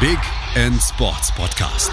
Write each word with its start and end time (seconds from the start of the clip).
Big 0.00 0.18
End 0.54 0.80
Sports 0.80 1.34
Podcast. 1.34 1.90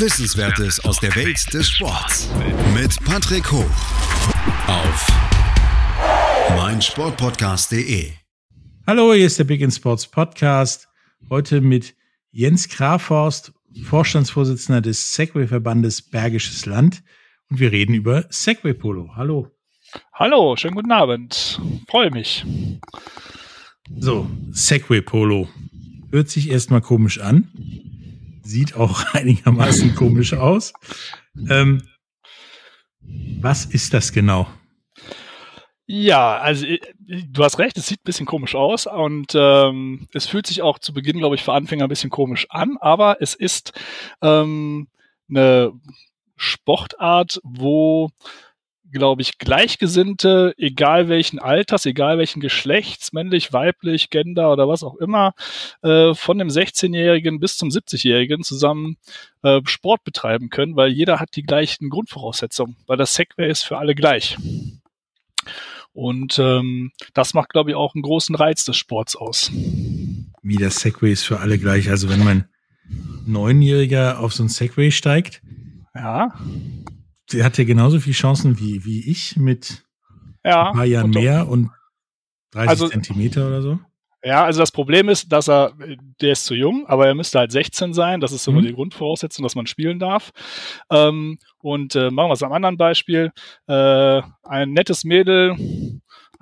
Wissenswertes 0.00 0.82
aus 0.82 0.98
der 0.98 1.14
Welt 1.14 1.52
des 1.52 1.68
Sports 1.68 2.30
mit 2.72 3.04
Patrick 3.04 3.52
Hoch 3.52 3.70
auf 4.66 5.06
meinsportpodcast.de. 6.56 8.12
Hallo, 8.86 9.12
hier 9.12 9.26
ist 9.26 9.38
der 9.38 9.44
Big 9.44 9.60
End 9.60 9.74
Sports 9.74 10.06
Podcast. 10.06 10.88
Heute 11.28 11.60
mit 11.60 11.94
Jens 12.30 12.66
Kraforst, 12.70 13.52
Vorstandsvorsitzender 13.84 14.80
des 14.80 15.12
Segway-Verbandes 15.12 16.00
Bergisches 16.00 16.64
Land. 16.64 17.02
Und 17.50 17.60
wir 17.60 17.72
reden 17.72 17.92
über 17.92 18.24
Segway 18.30 18.72
Polo. 18.72 19.10
Hallo. 19.14 19.50
Hallo, 20.14 20.56
schönen 20.56 20.76
guten 20.76 20.92
Abend. 20.92 21.60
Freue 21.90 22.10
mich. 22.10 22.46
So, 23.98 24.26
Segway 24.52 25.02
Polo. 25.02 25.46
Hört 26.12 26.28
sich 26.28 26.50
erstmal 26.50 26.82
komisch 26.82 27.20
an. 27.20 27.48
Sieht 28.42 28.76
auch 28.76 29.02
einigermaßen 29.14 29.94
komisch 29.94 30.34
aus. 30.34 30.74
Ähm, 31.48 31.82
was 33.40 33.64
ist 33.64 33.94
das 33.94 34.12
genau? 34.12 34.46
Ja, 35.86 36.36
also 36.36 36.66
äh, 36.66 36.80
du 37.06 37.42
hast 37.42 37.58
recht, 37.58 37.78
es 37.78 37.86
sieht 37.86 38.00
ein 38.00 38.04
bisschen 38.04 38.26
komisch 38.26 38.54
aus 38.54 38.86
und 38.86 39.32
ähm, 39.34 40.06
es 40.12 40.26
fühlt 40.26 40.46
sich 40.46 40.60
auch 40.60 40.78
zu 40.78 40.92
Beginn, 40.92 41.16
glaube 41.16 41.34
ich, 41.34 41.42
für 41.42 41.54
Anfänger 41.54 41.84
ein 41.84 41.88
bisschen 41.88 42.10
komisch 42.10 42.46
an, 42.50 42.76
aber 42.78 43.16
es 43.20 43.34
ist 43.34 43.72
ähm, 44.20 44.88
eine 45.30 45.72
Sportart, 46.36 47.40
wo 47.42 48.10
glaube 48.92 49.22
ich, 49.22 49.38
Gleichgesinnte, 49.38 50.54
egal 50.58 51.08
welchen 51.08 51.38
Alters, 51.38 51.86
egal 51.86 52.18
welchen 52.18 52.40
Geschlechts, 52.40 53.12
männlich, 53.12 53.52
weiblich, 53.52 54.10
Gender 54.10 54.52
oder 54.52 54.68
was 54.68 54.82
auch 54.82 54.96
immer, 54.96 55.34
äh, 55.82 56.14
von 56.14 56.38
dem 56.38 56.48
16-Jährigen 56.48 57.40
bis 57.40 57.56
zum 57.56 57.70
70-Jährigen 57.70 58.42
zusammen 58.42 58.96
äh, 59.42 59.60
Sport 59.64 60.04
betreiben 60.04 60.50
können, 60.50 60.76
weil 60.76 60.92
jeder 60.92 61.18
hat 61.18 61.30
die 61.36 61.42
gleichen 61.42 61.90
Grundvoraussetzungen, 61.90 62.76
weil 62.86 62.96
das 62.96 63.14
Segway 63.14 63.50
ist 63.50 63.62
für 63.62 63.78
alle 63.78 63.94
gleich. 63.94 64.36
Und 65.92 66.38
ähm, 66.38 66.92
das 67.12 67.34
macht, 67.34 67.50
glaube 67.50 67.70
ich, 67.70 67.76
auch 67.76 67.94
einen 67.94 68.02
großen 68.02 68.34
Reiz 68.34 68.64
des 68.64 68.76
Sports 68.76 69.16
aus. 69.16 69.50
Wie 70.42 70.56
das 70.56 70.76
Segway 70.76 71.12
ist 71.12 71.24
für 71.24 71.40
alle 71.40 71.58
gleich. 71.58 71.90
Also 71.90 72.08
wenn 72.08 72.24
mein 72.24 72.48
Neunjähriger 73.26 74.20
auf 74.20 74.32
so 74.32 74.42
ein 74.42 74.48
Segway 74.48 74.90
steigt, 74.90 75.42
ja 75.94 76.32
sie 77.32 77.44
hat 77.44 77.58
ja 77.58 77.64
genauso 77.64 77.98
viele 77.98 78.14
Chancen 78.14 78.58
wie, 78.58 78.84
wie 78.84 79.10
ich 79.10 79.36
mit 79.36 79.84
ja, 80.44 80.68
ein 80.68 80.72
paar 80.74 80.84
Jahren 80.84 81.10
mehr 81.10 81.48
und 81.48 81.70
30 82.52 82.68
also, 82.68 82.88
Zentimeter 82.88 83.46
oder 83.48 83.62
so. 83.62 83.78
Ja, 84.24 84.44
also 84.44 84.60
das 84.60 84.70
Problem 84.70 85.08
ist, 85.08 85.32
dass 85.32 85.48
er, 85.48 85.72
der 86.20 86.32
ist 86.32 86.44
zu 86.44 86.54
jung, 86.54 86.86
aber 86.86 87.08
er 87.08 87.14
müsste 87.16 87.40
halt 87.40 87.50
16 87.50 87.92
sein. 87.92 88.20
Das 88.20 88.30
ist 88.30 88.44
so 88.44 88.52
mhm. 88.52 88.62
die 88.62 88.72
Grundvoraussetzung, 88.72 89.42
dass 89.42 89.56
man 89.56 89.66
spielen 89.66 89.98
darf. 89.98 90.30
Ähm, 90.90 91.38
und 91.58 91.96
äh, 91.96 92.10
machen 92.10 92.28
wir 92.28 92.34
es 92.34 92.42
am 92.44 92.52
anderen 92.52 92.76
Beispiel. 92.76 93.32
Äh, 93.66 94.22
ein 94.44 94.72
nettes 94.72 95.02
Mädel, 95.02 95.56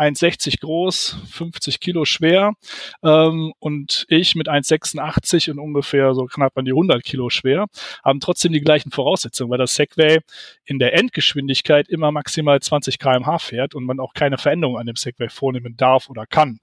1,60 0.00 0.60
groß, 0.60 1.16
50 1.30 1.80
Kilo 1.80 2.04
schwer 2.04 2.54
ähm, 3.02 3.52
und 3.58 4.06
ich 4.08 4.34
mit 4.34 4.48
1,86 4.48 5.50
und 5.50 5.58
ungefähr 5.58 6.14
so 6.14 6.24
knapp 6.24 6.56
an 6.56 6.64
die 6.64 6.72
100 6.72 7.04
Kilo 7.04 7.28
schwer, 7.30 7.66
haben 8.02 8.20
trotzdem 8.20 8.52
die 8.52 8.60
gleichen 8.60 8.90
Voraussetzungen, 8.90 9.50
weil 9.50 9.58
das 9.58 9.74
Segway 9.74 10.20
in 10.64 10.78
der 10.78 10.94
Endgeschwindigkeit 10.94 11.88
immer 11.88 12.10
maximal 12.12 12.60
20 12.60 12.98
km/h 12.98 13.38
fährt 13.38 13.74
und 13.74 13.84
man 13.84 14.00
auch 14.00 14.14
keine 14.14 14.38
Veränderung 14.38 14.78
an 14.78 14.86
dem 14.86 14.96
Segway 14.96 15.28
vornehmen 15.28 15.76
darf 15.76 16.08
oder 16.08 16.26
kann. 16.26 16.60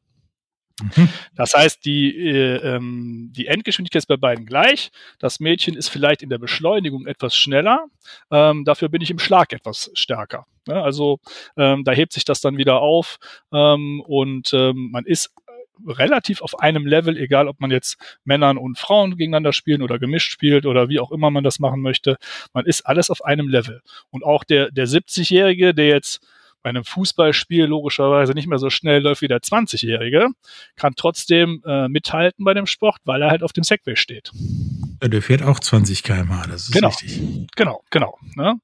Mhm. 0.82 1.10
Das 1.36 1.54
heißt, 1.54 1.84
die, 1.86 2.16
äh, 2.16 2.76
ähm, 2.76 3.32
die 3.36 3.48
Endgeschwindigkeit 3.48 4.02
ist 4.02 4.08
bei 4.08 4.18
beiden 4.18 4.46
gleich. 4.46 4.92
Das 5.20 5.40
Mädchen 5.40 5.76
ist 5.76 5.90
vielleicht 5.90 6.22
in 6.22 6.30
der 6.30 6.38
Beschleunigung 6.38 7.08
etwas 7.08 7.36
schneller. 7.36 7.86
Ähm, 8.32 8.64
dafür 8.64 8.90
bin 8.90 9.02
ich 9.02 9.10
im 9.10 9.20
Schlag 9.20 9.54
etwas 9.54 9.90
stärker. 9.94 10.46
Ne? 10.68 10.82
Also 10.82 11.20
ähm, 11.56 11.84
da 11.84 11.92
hebt 11.92 12.14
sich 12.14 12.26
das 12.26 12.42
dann 12.42 12.58
wieder 12.58 12.82
auf 12.82 13.18
ähm, 13.52 14.02
und 14.06 14.54
ähm, 14.54 14.90
man 14.92 15.06
ist 15.06 15.34
relativ 15.86 16.42
auf 16.42 16.60
einem 16.60 16.86
Level, 16.86 17.18
egal 17.18 17.48
ob 17.48 17.60
man 17.60 17.72
jetzt 17.72 17.98
Männern 18.24 18.58
und 18.58 18.78
Frauen 18.78 19.18
gegeneinander 19.18 19.54
spielen 19.54 19.82
oder 19.82 20.00
gemischt 20.00 20.32
spielt 20.32 20.66
oder 20.66 20.90
wie 20.90 21.00
auch 21.00 21.12
immer 21.12 21.30
man 21.30 21.44
das 21.44 21.60
machen 21.60 21.82
möchte. 21.82 22.18
Man 22.54 22.66
ist 22.66 22.82
alles 22.82 23.10
auf 23.10 23.24
einem 23.24 23.48
Level. 23.48 23.82
Und 24.10 24.24
auch 24.24 24.44
der, 24.44 24.72
der 24.72 24.88
70-Jährige, 24.88 25.74
der 25.74 25.88
jetzt 25.88 26.26
bei 26.64 26.70
einem 26.70 26.84
Fußballspiel 26.84 27.66
logischerweise 27.66 28.34
nicht 28.34 28.48
mehr 28.48 28.58
so 28.58 28.70
schnell 28.70 29.02
läuft 29.02 29.22
wie 29.22 29.28
der 29.28 29.40
20-Jährige, 29.40 30.30
kann 30.76 30.94
trotzdem 30.96 31.62
äh, 31.66 31.88
mithalten 31.88 32.44
bei 32.44 32.54
dem 32.54 32.66
Sport, 32.66 32.98
weil 33.06 33.22
er 33.22 33.30
halt 33.30 33.44
auf 33.44 33.54
dem 33.54 33.64
Segway 33.64 33.96
steht. 33.96 34.32
Ja, 35.02 35.08
der 35.08 35.22
fährt 35.22 35.44
auch 35.44 35.60
20 35.60 36.04
km/h, 36.04 36.48
das 36.48 36.64
ist 36.64 36.72
genau, 36.72 36.90
richtig. 36.90 37.48
Genau, 37.56 37.84
genau. 37.90 38.18
Ne? 38.36 38.60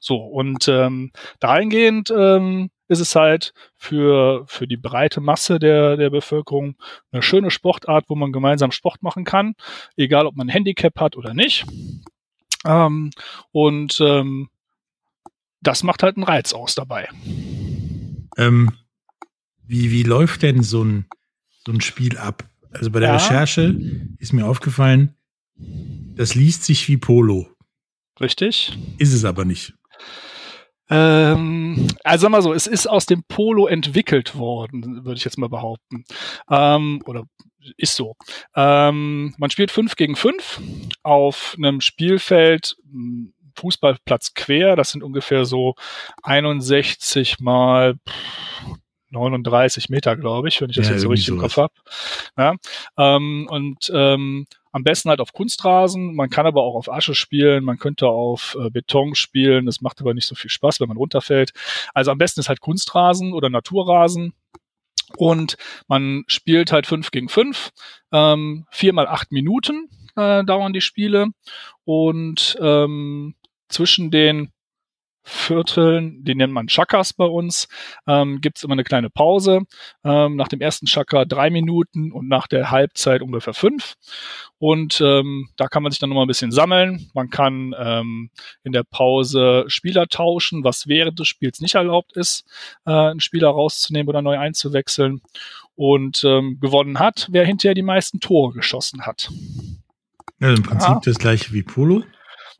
So, 0.00 0.16
und 0.16 0.68
ähm, 0.68 1.10
dahingehend 1.40 2.12
ähm, 2.16 2.70
ist 2.88 3.00
es 3.00 3.14
halt 3.14 3.54
für, 3.76 4.44
für 4.46 4.66
die 4.66 4.76
breite 4.76 5.20
Masse 5.20 5.58
der, 5.58 5.96
der 5.96 6.10
Bevölkerung 6.10 6.76
eine 7.12 7.22
schöne 7.22 7.50
Sportart, 7.50 8.06
wo 8.08 8.16
man 8.16 8.32
gemeinsam 8.32 8.72
Sport 8.72 9.02
machen 9.02 9.24
kann, 9.24 9.54
egal 9.96 10.26
ob 10.26 10.36
man 10.36 10.48
ein 10.48 10.52
Handicap 10.52 10.98
hat 10.98 11.16
oder 11.16 11.32
nicht. 11.32 11.66
Ähm, 12.66 13.10
und 13.52 14.00
ähm, 14.00 14.50
das 15.60 15.82
macht 15.82 16.02
halt 16.02 16.16
einen 16.16 16.24
Reiz 16.24 16.52
aus 16.52 16.74
dabei. 16.74 17.08
Ähm, 18.36 18.72
wie, 19.66 19.90
wie 19.90 20.02
läuft 20.02 20.42
denn 20.42 20.62
so 20.62 20.82
ein, 20.82 21.06
so 21.64 21.72
ein 21.72 21.80
Spiel 21.80 22.18
ab? 22.18 22.48
Also 22.72 22.90
bei 22.90 23.00
der 23.00 23.10
ja. 23.10 23.16
Recherche 23.16 23.76
ist 24.18 24.32
mir 24.32 24.46
aufgefallen, 24.46 25.16
das 25.56 26.34
liest 26.34 26.64
sich 26.64 26.88
wie 26.88 26.96
Polo. 26.96 27.48
Richtig. 28.20 28.78
Ist 28.98 29.12
es 29.12 29.24
aber 29.24 29.44
nicht. 29.44 29.74
Ähm, 30.88 31.88
also 32.02 32.22
sag 32.22 32.30
mal 32.30 32.42
so, 32.42 32.52
es 32.52 32.66
ist 32.66 32.88
aus 32.88 33.06
dem 33.06 33.22
Polo 33.28 33.66
entwickelt 33.66 34.36
worden, 34.36 35.04
würde 35.04 35.18
ich 35.18 35.24
jetzt 35.24 35.38
mal 35.38 35.48
behaupten. 35.48 36.04
Ähm, 36.50 37.00
oder 37.06 37.24
ist 37.76 37.94
so. 37.94 38.16
Ähm, 38.56 39.34
man 39.38 39.50
spielt 39.50 39.70
fünf 39.70 39.96
gegen 39.96 40.16
fünf 40.16 40.60
auf 41.02 41.54
einem 41.58 41.80
Spielfeld 41.80 42.76
Fußballplatz 43.56 44.34
quer. 44.34 44.76
Das 44.76 44.90
sind 44.90 45.02
ungefähr 45.02 45.44
so 45.44 45.74
61 46.22 47.40
mal 47.40 47.96
39 49.10 49.88
Meter, 49.88 50.16
glaube 50.16 50.48
ich, 50.48 50.60
wenn 50.60 50.70
ich 50.70 50.76
das 50.76 50.86
ja, 50.86 50.92
jetzt 50.92 51.02
so 51.02 51.08
richtig 51.08 51.28
im 51.28 51.38
Kopf 51.38 51.56
habe. 51.56 51.72
Ja, 52.36 52.54
ähm, 52.96 53.48
und 53.50 53.90
ähm, 53.94 54.46
am 54.72 54.84
besten 54.84 55.08
halt 55.10 55.20
auf 55.20 55.32
Kunstrasen. 55.32 56.14
Man 56.14 56.30
kann 56.30 56.46
aber 56.46 56.62
auch 56.62 56.74
auf 56.74 56.90
Asche 56.90 57.14
spielen, 57.14 57.64
man 57.64 57.78
könnte 57.78 58.08
auf 58.08 58.56
äh, 58.60 58.70
Beton 58.70 59.14
spielen. 59.14 59.66
Das 59.66 59.80
macht 59.80 60.00
aber 60.00 60.14
nicht 60.14 60.26
so 60.26 60.34
viel 60.34 60.50
Spaß, 60.50 60.80
wenn 60.80 60.88
man 60.88 60.96
runterfällt. 60.96 61.52
Also 61.92 62.10
am 62.10 62.18
besten 62.18 62.40
ist 62.40 62.48
halt 62.48 62.60
Kunstrasen 62.60 63.32
oder 63.32 63.50
Naturrasen. 63.50 64.32
Und 65.16 65.56
man 65.88 66.22
spielt 66.28 66.70
halt 66.70 66.86
fünf 66.86 67.10
gegen 67.10 67.28
fünf, 67.28 67.70
ähm, 68.12 68.66
vier 68.70 68.92
mal 68.92 69.08
acht 69.08 69.32
Minuten 69.32 69.88
äh, 70.16 70.44
dauern 70.44 70.72
die 70.72 70.80
Spiele. 70.80 71.26
Und 71.84 72.56
ähm, 72.60 73.34
zwischen 73.70 74.10
den 74.10 74.50
Vierteln, 75.22 76.24
die 76.24 76.34
nennt 76.34 76.52
man 76.52 76.66
Chakas 76.66 77.12
bei 77.12 77.26
uns, 77.26 77.68
ähm, 78.06 78.40
gibt 78.40 78.56
es 78.56 78.64
immer 78.64 78.72
eine 78.72 78.84
kleine 78.84 79.10
Pause. 79.10 79.60
Ähm, 80.02 80.36
nach 80.36 80.48
dem 80.48 80.60
ersten 80.60 80.86
Chakra 80.86 81.24
drei 81.24 81.50
Minuten 81.50 82.10
und 82.10 82.26
nach 82.28 82.46
der 82.46 82.70
Halbzeit 82.70 83.20
ungefähr 83.20 83.52
fünf. 83.52 83.94
Und 84.58 85.00
ähm, 85.00 85.50
da 85.56 85.68
kann 85.68 85.82
man 85.82 85.92
sich 85.92 85.98
dann 85.98 86.08
nochmal 86.08 86.24
ein 86.24 86.28
bisschen 86.28 86.52
sammeln. 86.52 87.10
Man 87.14 87.28
kann 87.28 87.74
ähm, 87.78 88.30
in 88.64 88.72
der 88.72 88.82
Pause 88.82 89.64
Spieler 89.68 90.06
tauschen, 90.06 90.64
was 90.64 90.86
während 90.86 91.18
des 91.18 91.28
Spiels 91.28 91.60
nicht 91.60 91.74
erlaubt 91.74 92.16
ist, 92.16 92.44
äh, 92.86 92.90
einen 92.90 93.20
Spieler 93.20 93.48
rauszunehmen 93.48 94.08
oder 94.08 94.22
neu 94.22 94.38
einzuwechseln. 94.38 95.20
Und 95.76 96.24
ähm, 96.24 96.58
gewonnen 96.60 96.98
hat, 96.98 97.28
wer 97.30 97.46
hinterher 97.46 97.74
die 97.74 97.82
meisten 97.82 98.20
Tore 98.20 98.52
geschossen 98.52 99.06
hat. 99.06 99.30
Also 100.40 100.56
im 100.56 100.62
Prinzip 100.62 100.88
ja. 100.88 101.00
das 101.04 101.18
gleiche 101.18 101.52
wie 101.52 101.62
Polo. 101.62 102.04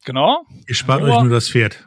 Genau. 0.04 0.44
Ihr 0.66 0.74
spart 0.74 1.02
nur, 1.02 1.16
euch 1.16 1.22
nur 1.22 1.32
das 1.32 1.50
Pferd. 1.50 1.86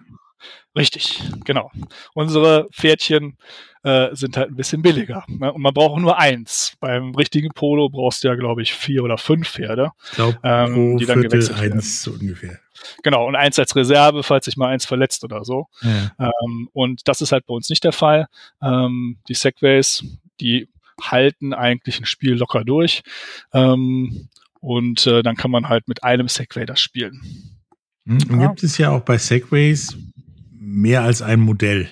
Richtig, 0.76 1.22
genau. 1.46 1.72
Unsere 2.14 2.68
Pferdchen 2.72 3.38
äh, 3.84 4.16
sind 4.16 4.38
halt 4.38 4.50
ein 4.50 4.56
bisschen 4.56 4.82
billiger. 4.82 5.24
Ne? 5.28 5.54
Und 5.54 5.62
man 5.62 5.74
braucht 5.74 6.02
nur 6.02 6.18
eins. 6.18 6.76
Beim 6.80 7.14
richtigen 7.14 7.50
Polo 7.50 7.90
brauchst 7.90 8.24
du 8.24 8.30
ja, 8.30 8.36
glaube 8.36 8.64
ich, 8.64 8.74
vier 8.74 9.04
oder 9.04 9.18
fünf 9.18 9.50
Pferde, 9.50 9.92
ich 10.04 10.16
glaub, 10.16 10.40
ähm, 10.44 10.98
die 10.98 11.06
dann 11.06 11.20
Viertel 11.20 11.30
gewechselt 11.30 11.62
werden. 11.62 11.74
Eins 11.74 12.04
so 12.04 12.12
ungefähr. 12.12 12.60
Genau, 13.04 13.28
und 13.28 13.36
eins 13.36 13.60
als 13.60 13.76
Reserve, 13.76 14.24
falls 14.24 14.46
sich 14.46 14.58
mal 14.58 14.70
eins 14.70 14.86
verletzt 14.86 15.24
oder 15.24 15.44
so. 15.46 15.68
Ja. 15.82 16.12
Ähm, 16.20 16.70
und 16.74 17.08
das 17.08 17.22
ist 17.22 17.32
halt 17.32 17.46
bei 17.46 17.54
uns 17.54 17.70
nicht 17.70 17.84
der 17.84 17.94
Fall. 17.94 18.28
Ähm, 18.62 19.18
die 19.28 19.36
Segways, 19.36 20.04
die 20.40 20.70
halten 21.00 21.54
eigentlich 21.54 22.00
ein 22.00 22.06
Spiel 22.06 22.34
locker 22.34 22.64
durch. 22.64 23.04
Ähm, 23.54 24.30
und 24.60 25.06
äh, 25.08 25.22
dann 25.22 25.36
kann 25.36 25.52
man 25.52 25.70
halt 25.70 25.88
mit 25.88 26.04
einem 26.04 26.30
Segway 26.30 26.66
das 26.66 26.80
spielen. 26.80 27.53
Hm, 28.06 28.18
und 28.30 28.42
ja. 28.42 28.48
gibt 28.48 28.64
es 28.64 28.78
ja 28.78 28.92
auch 28.92 29.02
bei 29.02 29.18
Segways 29.18 29.98
mehr 30.52 31.04
als 31.04 31.22
ein 31.22 31.40
Modell. 31.40 31.90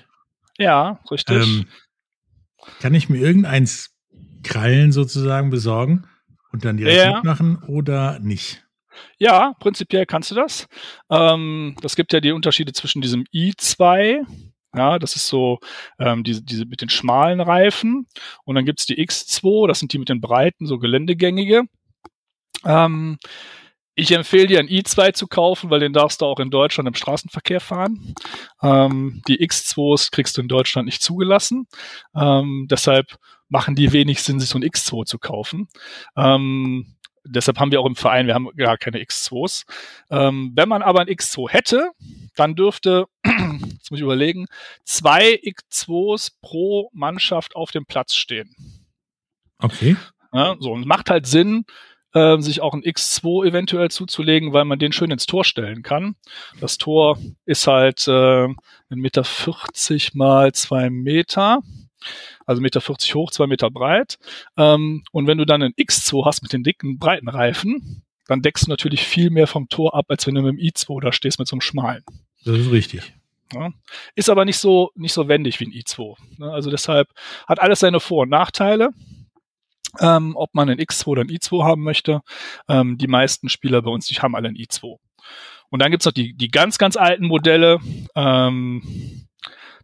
Ja, 0.57 0.99
richtig. 1.09 1.43
Ähm, 1.43 1.65
kann 2.79 2.93
ich 2.93 3.09
mir 3.09 3.19
irgendeins 3.19 3.91
Krallen 4.43 4.91
sozusagen 4.91 5.49
besorgen? 5.49 6.05
Und 6.51 6.65
dann 6.65 6.75
direkt 6.77 6.97
Ja. 6.97 7.15
mitmachen 7.15 7.63
oder 7.63 8.19
nicht? 8.19 8.65
Ja, 9.17 9.53
prinzipiell 9.59 10.05
kannst 10.05 10.31
du 10.31 10.35
das. 10.35 10.67
Ähm, 11.09 11.77
das 11.81 11.95
gibt 11.95 12.11
ja 12.11 12.19
die 12.19 12.33
Unterschiede 12.33 12.73
zwischen 12.73 13.01
diesem 13.01 13.23
i2, 13.33 14.25
ja, 14.75 14.99
das 14.99 15.15
ist 15.15 15.27
so 15.27 15.59
ähm, 15.99 16.23
diese, 16.23 16.43
diese 16.43 16.65
mit 16.65 16.81
den 16.81 16.89
schmalen 16.89 17.41
Reifen. 17.41 18.07
Und 18.45 18.55
dann 18.55 18.65
gibt's 18.65 18.85
die 18.85 18.97
X2, 18.97 19.67
das 19.67 19.79
sind 19.79 19.93
die 19.93 19.99
mit 19.99 20.09
den 20.09 20.21
breiten, 20.21 20.65
so 20.65 20.77
geländegängige. 20.77 21.63
Ähm, 22.65 23.17
ich 23.95 24.11
empfehle 24.11 24.47
dir 24.47 24.59
ein 24.59 24.67
i2 24.67 25.13
zu 25.13 25.27
kaufen, 25.27 25.69
weil 25.69 25.79
den 25.79 25.93
darfst 25.93 26.21
du 26.21 26.25
auch 26.25 26.39
in 26.39 26.49
Deutschland 26.49 26.87
im 26.87 26.95
Straßenverkehr 26.95 27.59
fahren. 27.59 28.15
Ähm, 28.61 29.21
die 29.27 29.39
X2s 29.45 30.11
kriegst 30.11 30.37
du 30.37 30.41
in 30.41 30.47
Deutschland 30.47 30.85
nicht 30.85 31.01
zugelassen. 31.01 31.67
Ähm, 32.15 32.67
deshalb 32.69 33.17
machen 33.49 33.75
die 33.75 33.91
wenig 33.91 34.23
Sinn, 34.23 34.39
sich 34.39 34.49
so 34.49 34.57
ein 34.57 34.63
X2 34.63 35.05
zu 35.05 35.19
kaufen. 35.19 35.67
Ähm, 36.15 36.95
deshalb 37.25 37.59
haben 37.59 37.71
wir 37.71 37.81
auch 37.81 37.85
im 37.85 37.97
Verein, 37.97 38.27
wir 38.27 38.33
haben 38.33 38.49
gar 38.55 38.77
keine 38.77 38.99
X2s. 38.99 39.65
Ähm, 40.09 40.53
wenn 40.55 40.69
man 40.69 40.81
aber 40.81 41.01
ein 41.01 41.07
X2 41.07 41.49
hätte, 41.49 41.91
dann 42.35 42.55
dürfte, 42.55 43.07
jetzt 43.25 43.91
muss 43.91 43.99
ich 43.99 44.03
überlegen, 44.03 44.47
zwei 44.85 45.33
X2s 45.33 46.31
pro 46.41 46.89
Mannschaft 46.93 47.55
auf 47.55 47.71
dem 47.71 47.85
Platz 47.85 48.15
stehen. 48.15 48.55
Okay. 49.59 49.97
Ja, 50.33 50.55
so, 50.59 50.71
und 50.71 50.81
es 50.81 50.87
macht 50.87 51.09
halt 51.09 51.27
Sinn, 51.27 51.65
äh, 52.13 52.39
sich 52.39 52.61
auch 52.61 52.73
ein 52.73 52.83
X2 52.83 53.47
eventuell 53.47 53.89
zuzulegen, 53.89 54.53
weil 54.53 54.65
man 54.65 54.79
den 54.79 54.91
schön 54.91 55.11
ins 55.11 55.25
Tor 55.25 55.45
stellen 55.45 55.83
kann. 55.83 56.15
Das 56.59 56.77
Tor 56.77 57.17
ist 57.45 57.67
halt 57.67 58.07
äh, 58.07 58.11
1,40 58.11 58.55
Meter 58.89 59.23
mal 60.13 60.53
zwei 60.53 60.89
Meter. 60.89 61.61
Also 62.45 62.61
1,40 62.61 62.63
Meter 62.63 63.15
hoch, 63.15 63.31
zwei 63.31 63.47
Meter 63.47 63.69
breit. 63.69 64.17
Ähm, 64.57 65.03
und 65.11 65.27
wenn 65.27 65.37
du 65.37 65.45
dann 65.45 65.61
ein 65.61 65.73
X2 65.73 66.25
hast 66.25 66.41
mit 66.41 66.53
den 66.53 66.63
dicken, 66.63 66.97
breiten 66.97 67.29
Reifen, 67.29 68.03
dann 68.27 68.41
deckst 68.41 68.65
du 68.65 68.69
natürlich 68.69 69.05
viel 69.05 69.29
mehr 69.29 69.47
vom 69.47 69.67
Tor 69.69 69.95
ab, 69.95 70.05
als 70.09 70.25
wenn 70.25 70.35
du 70.35 70.41
mit 70.41 70.57
dem 70.57 70.57
i2 70.57 71.01
da 71.01 71.11
stehst 71.11 71.37
mit 71.39 71.47
so 71.47 71.55
einem 71.55 71.61
schmalen. 71.61 72.03
Das 72.45 72.57
ist 72.57 72.71
richtig. 72.71 73.13
Ja. 73.53 73.71
Ist 74.15 74.29
aber 74.29 74.45
nicht 74.45 74.57
so, 74.57 74.91
nicht 74.95 75.13
so 75.13 75.27
wendig 75.27 75.59
wie 75.59 75.65
ein 75.65 75.71
i2. 75.71 76.15
Ne? 76.37 76.51
Also 76.51 76.71
deshalb 76.71 77.09
hat 77.45 77.59
alles 77.59 77.81
seine 77.81 77.99
Vor- 77.99 78.23
und 78.23 78.29
Nachteile. 78.29 78.91
Ähm, 79.99 80.33
ob 80.35 80.53
man 80.53 80.69
ein 80.69 80.79
X2 80.79 81.07
oder 81.07 81.21
ein 81.23 81.29
i2 81.29 81.63
haben 81.63 81.83
möchte. 81.83 82.21
Ähm, 82.69 82.97
die 82.97 83.07
meisten 83.07 83.49
Spieler 83.49 83.81
bei 83.81 83.91
uns, 83.91 84.07
die 84.07 84.15
haben 84.15 84.35
alle 84.35 84.49
ein 84.49 84.55
i2. 84.55 84.97
Und 85.69 85.81
dann 85.81 85.91
gibt's 85.91 86.05
noch 86.05 86.13
die, 86.13 86.33
die 86.33 86.49
ganz, 86.49 86.77
ganz 86.77 86.97
alten 86.97 87.27
Modelle. 87.27 87.79
Ähm, 88.15 89.27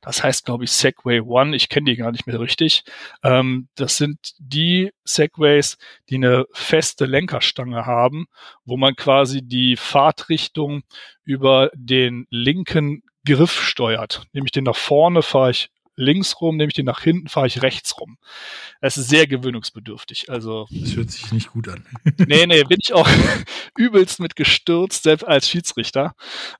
das 0.01 0.23
heißt, 0.23 0.45
glaube 0.45 0.63
ich, 0.63 0.71
Segway 0.71 1.21
One. 1.21 1.55
Ich 1.55 1.69
kenne 1.69 1.91
die 1.91 1.97
gar 1.97 2.11
nicht 2.11 2.27
mehr 2.27 2.39
richtig. 2.39 2.83
Ähm, 3.23 3.67
das 3.75 3.97
sind 3.97 4.35
die 4.37 4.91
Segways, 5.03 5.77
die 6.09 6.15
eine 6.15 6.45
feste 6.53 7.05
Lenkerstange 7.05 7.85
haben, 7.85 8.27
wo 8.63 8.77
man 8.77 8.95
quasi 8.95 9.41
die 9.41 9.75
Fahrtrichtung 9.75 10.83
über 11.23 11.71
den 11.73 12.25
linken 12.29 13.03
Griff 13.25 13.61
steuert. 13.61 14.23
Nehme 14.31 14.45
ich 14.45 14.51
den 14.51 14.63
nach 14.63 14.75
vorne, 14.75 15.21
fahre 15.21 15.51
ich 15.51 15.69
links 15.97 16.39
rum, 16.39 16.55
nehme 16.55 16.69
ich 16.69 16.75
den 16.75 16.85
nach 16.85 17.01
hinten, 17.01 17.27
fahre 17.27 17.47
ich 17.47 17.61
rechts 17.61 17.99
rum. 17.99 18.17
Es 18.79 18.97
ist 18.97 19.09
sehr 19.09 19.27
gewöhnungsbedürftig. 19.27 20.29
Also, 20.29 20.67
Das 20.71 20.95
hört 20.95 21.11
sich 21.11 21.31
nicht 21.33 21.51
gut 21.51 21.67
an. 21.67 21.83
nee, 22.27 22.45
nee, 22.45 22.63
bin 22.63 22.77
ich 22.81 22.93
auch 22.93 23.09
übelst 23.77 24.19
mit 24.19 24.35
gestürzt, 24.35 25.03
selbst 25.03 25.23
als 25.23 25.49
Schiedsrichter, 25.49 26.13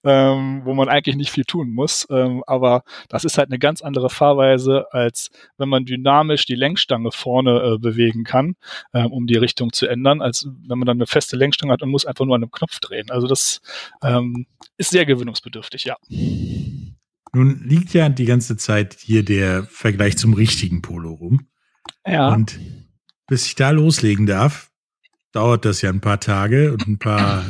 ähm, 0.04 0.62
wo 0.66 0.74
man 0.74 0.89
eigentlich 0.89 1.16
nicht 1.16 1.31
viel 1.31 1.45
tun 1.45 1.69
muss. 1.69 2.07
Ähm, 2.10 2.44
aber 2.48 2.84
das 3.10 3.24
ist 3.24 3.38
halt 3.38 3.50
eine 3.50 3.60
ganz 3.60 3.81
andere 3.81 4.10
Fahrweise, 4.10 4.88
als 4.92 5.30
wenn 5.57 5.69
man 5.69 5.86
dynamisch 5.86 6.45
die 6.45 6.56
Lenkstange 6.56 7.12
vorne 7.12 7.75
äh, 7.75 7.78
bewegen 7.78 8.24
kann, 8.24 8.56
ähm, 8.94 9.12
um 9.12 9.28
die 9.28 9.38
Richtung 9.38 9.72
zu 9.72 9.88
ändern, 9.88 10.22
als 10.22 10.48
wenn 10.68 10.80
man 10.80 10.88
dann 10.88 10.98
eine 10.98 11.07
feste 11.07 11.36
Lenkstange 11.36 11.72
hat 11.74 11.83
und 11.83 11.90
muss 11.90 12.06
einfach 12.06 12.25
nur 12.25 12.36
an 12.36 12.44
einem 12.44 12.51
Knopf 12.51 12.80
drehen. 12.80 13.12
Also 13.12 13.28
das 13.28 13.62
ähm, 14.04 14.48
ist 14.78 14.90
sehr 14.90 15.06
gewöhnungsbedürftig, 15.06 15.86
ja. 15.86 15.95
Nun 17.38 17.62
liegt 17.63 17.94
ja 17.94 18.10
die 18.10 18.25
ganze 18.25 18.57
Zeit 18.57 18.98
hier 19.00 19.24
der 19.24 19.63
Vergleich 19.66 20.18
zum 20.18 20.34
richtigen 20.34 20.81
Polo 20.81 21.13
rum. 21.13 21.48
Ja. 22.04 22.34
Und 22.34 22.60
bis 23.28 23.45
ich 23.45 23.54
da 23.54 23.69
loslegen 23.69 24.25
darf, 24.25 24.72
dauert 25.34 25.63
das 25.63 25.84
ja 25.84 25.92
ein 25.92 26.01
paar 26.01 26.19
Tage 26.19 26.74
und 26.74 26.88
ein 26.88 26.98
paar 26.98 27.45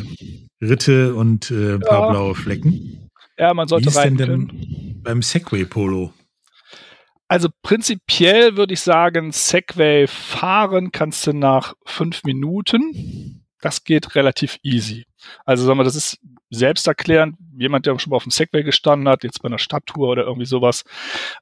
Ritte 0.62 1.16
und 1.16 1.52
äh, 1.52 1.76
ein 1.76 1.80
paar 1.80 2.02
Ja. 2.08 2.10
blaue 2.12 2.36
Flecken. 2.36 3.10
Ja, 3.38 3.54
man 3.54 3.68
Wie 3.68 3.70
sollte 3.70 3.88
ist 3.88 3.98
denn 3.98 4.18
denn 4.18 5.02
beim 5.04 5.22
Segway 5.22 5.64
Polo? 5.64 6.12
Also 7.30 7.48
prinzipiell 7.62 8.58
würde 8.58 8.74
ich 8.74 8.82
sagen, 8.82 9.32
Segway 9.32 10.08
fahren 10.08 10.92
kannst 10.92 11.26
du 11.28 11.32
nach 11.34 11.76
fünf 11.86 12.24
Minuten. 12.26 13.37
Das 13.62 13.84
geht 13.84 14.16
relativ 14.16 14.60
easy. 14.64 15.06
Also 15.46 15.66
sagen 15.66 15.80
wir, 15.80 15.84
das 15.84 15.96
ist 15.96 16.20
selbsterklärend. 16.50 17.38
Jemand, 17.58 17.86
der 17.86 17.98
schon 18.00 18.12
mal 18.12 18.18
auf 18.18 18.24
dem 18.24 18.32
Segway 18.32 18.64
gestanden 18.64 19.10
hat, 19.10 19.24
jetzt 19.24 19.42
bei 19.42 19.48
einer 19.48 19.60
Stadttour 19.60 20.10
oder 20.10 20.24
irgendwie 20.24 20.46
sowas, 20.46 20.84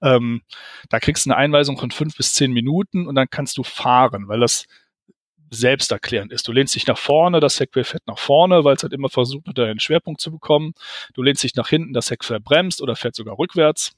ähm, 0.01 0.41
da 0.89 0.99
kriegst 0.99 1.25
du 1.25 1.31
eine 1.31 1.37
Einweisung 1.37 1.77
von 1.77 1.91
fünf 1.91 2.15
bis 2.15 2.33
zehn 2.33 2.51
Minuten 2.53 3.07
und 3.07 3.15
dann 3.15 3.29
kannst 3.29 3.57
du 3.57 3.63
fahren, 3.63 4.27
weil 4.27 4.39
das 4.39 4.65
selbsterklärend 5.51 6.31
ist. 6.31 6.47
Du 6.47 6.51
lehnst 6.51 6.75
dich 6.75 6.87
nach 6.87 6.97
vorne, 6.97 7.39
das 7.39 7.57
Segway 7.57 7.83
fährt 7.83 8.07
nach 8.07 8.17
vorne, 8.17 8.63
weil 8.63 8.75
es 8.75 8.83
halt 8.83 8.93
immer 8.93 9.09
versucht, 9.09 9.59
einen 9.59 9.79
Schwerpunkt 9.79 10.21
zu 10.21 10.31
bekommen. 10.31 10.73
Du 11.13 11.21
lehnst 11.21 11.43
dich 11.43 11.55
nach 11.55 11.69
hinten, 11.69 11.93
das 11.93 12.07
Segway 12.07 12.39
bremst 12.39 12.81
oder 12.81 12.95
fährt 12.95 13.15
sogar 13.15 13.37
rückwärts. 13.37 13.91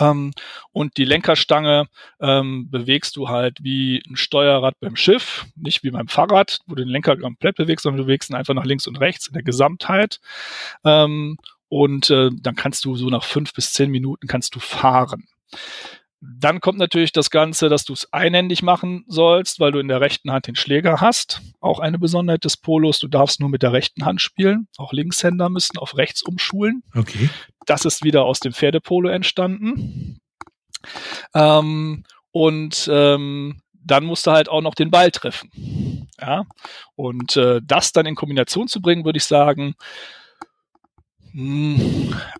Ähm, 0.00 0.32
und 0.72 0.96
die 0.96 1.04
Lenkerstange 1.04 1.86
ähm, 2.20 2.70
bewegst 2.70 3.16
du 3.16 3.28
halt 3.28 3.62
wie 3.62 4.02
ein 4.08 4.16
Steuerrad 4.16 4.74
beim 4.80 4.96
Schiff, 4.96 5.46
nicht 5.54 5.82
wie 5.84 5.90
beim 5.90 6.08
Fahrrad, 6.08 6.60
wo 6.66 6.74
du 6.74 6.82
den 6.82 6.90
Lenker 6.90 7.16
komplett 7.16 7.56
bewegst, 7.56 7.84
sondern 7.84 7.98
du 7.98 8.04
bewegst 8.04 8.30
ihn 8.30 8.36
einfach 8.36 8.54
nach 8.54 8.64
links 8.64 8.86
und 8.86 8.96
rechts 8.96 9.28
in 9.28 9.34
der 9.34 9.42
Gesamtheit. 9.42 10.20
Ähm, 10.84 11.38
und 11.68 12.10
äh, 12.10 12.30
dann 12.32 12.56
kannst 12.56 12.84
du 12.84 12.96
so 12.96 13.08
nach 13.08 13.24
fünf 13.24 13.52
bis 13.52 13.72
zehn 13.72 13.90
Minuten 13.90 14.26
kannst 14.26 14.54
du 14.54 14.60
fahren. 14.60 15.26
Dann 16.20 16.60
kommt 16.60 16.78
natürlich 16.78 17.12
das 17.12 17.30
Ganze, 17.30 17.68
dass 17.68 17.84
du 17.84 17.92
es 17.92 18.12
einhändig 18.12 18.62
machen 18.62 19.04
sollst, 19.06 19.60
weil 19.60 19.72
du 19.72 19.78
in 19.78 19.88
der 19.88 20.00
rechten 20.00 20.32
Hand 20.32 20.46
den 20.46 20.56
Schläger 20.56 21.00
hast. 21.00 21.42
Auch 21.60 21.78
eine 21.78 21.98
Besonderheit 21.98 22.44
des 22.44 22.56
Polos, 22.56 22.98
du 22.98 23.08
darfst 23.08 23.38
nur 23.38 23.50
mit 23.50 23.62
der 23.62 23.72
rechten 23.72 24.04
Hand 24.04 24.20
spielen. 24.20 24.68
Auch 24.78 24.92
Linkshänder 24.92 25.48
müssen 25.50 25.78
auf 25.78 25.96
rechts 25.96 26.22
umschulen. 26.22 26.82
Okay. 26.94 27.28
Das 27.66 27.84
ist 27.84 28.02
wieder 28.02 28.24
aus 28.24 28.40
dem 28.40 28.52
Pferdepolo 28.52 29.08
entstanden. 29.08 30.20
Ähm, 31.34 32.04
und 32.32 32.88
ähm, 32.90 33.60
dann 33.72 34.04
musst 34.04 34.26
du 34.26 34.32
halt 34.32 34.48
auch 34.48 34.62
noch 34.62 34.74
den 34.74 34.90
Ball 34.90 35.10
treffen. 35.10 36.08
Ja. 36.20 36.44
Und 36.96 37.36
äh, 37.36 37.60
das 37.62 37.92
dann 37.92 38.06
in 38.06 38.14
Kombination 38.14 38.68
zu 38.68 38.80
bringen, 38.80 39.04
würde 39.04 39.18
ich 39.18 39.24
sagen, 39.24 39.74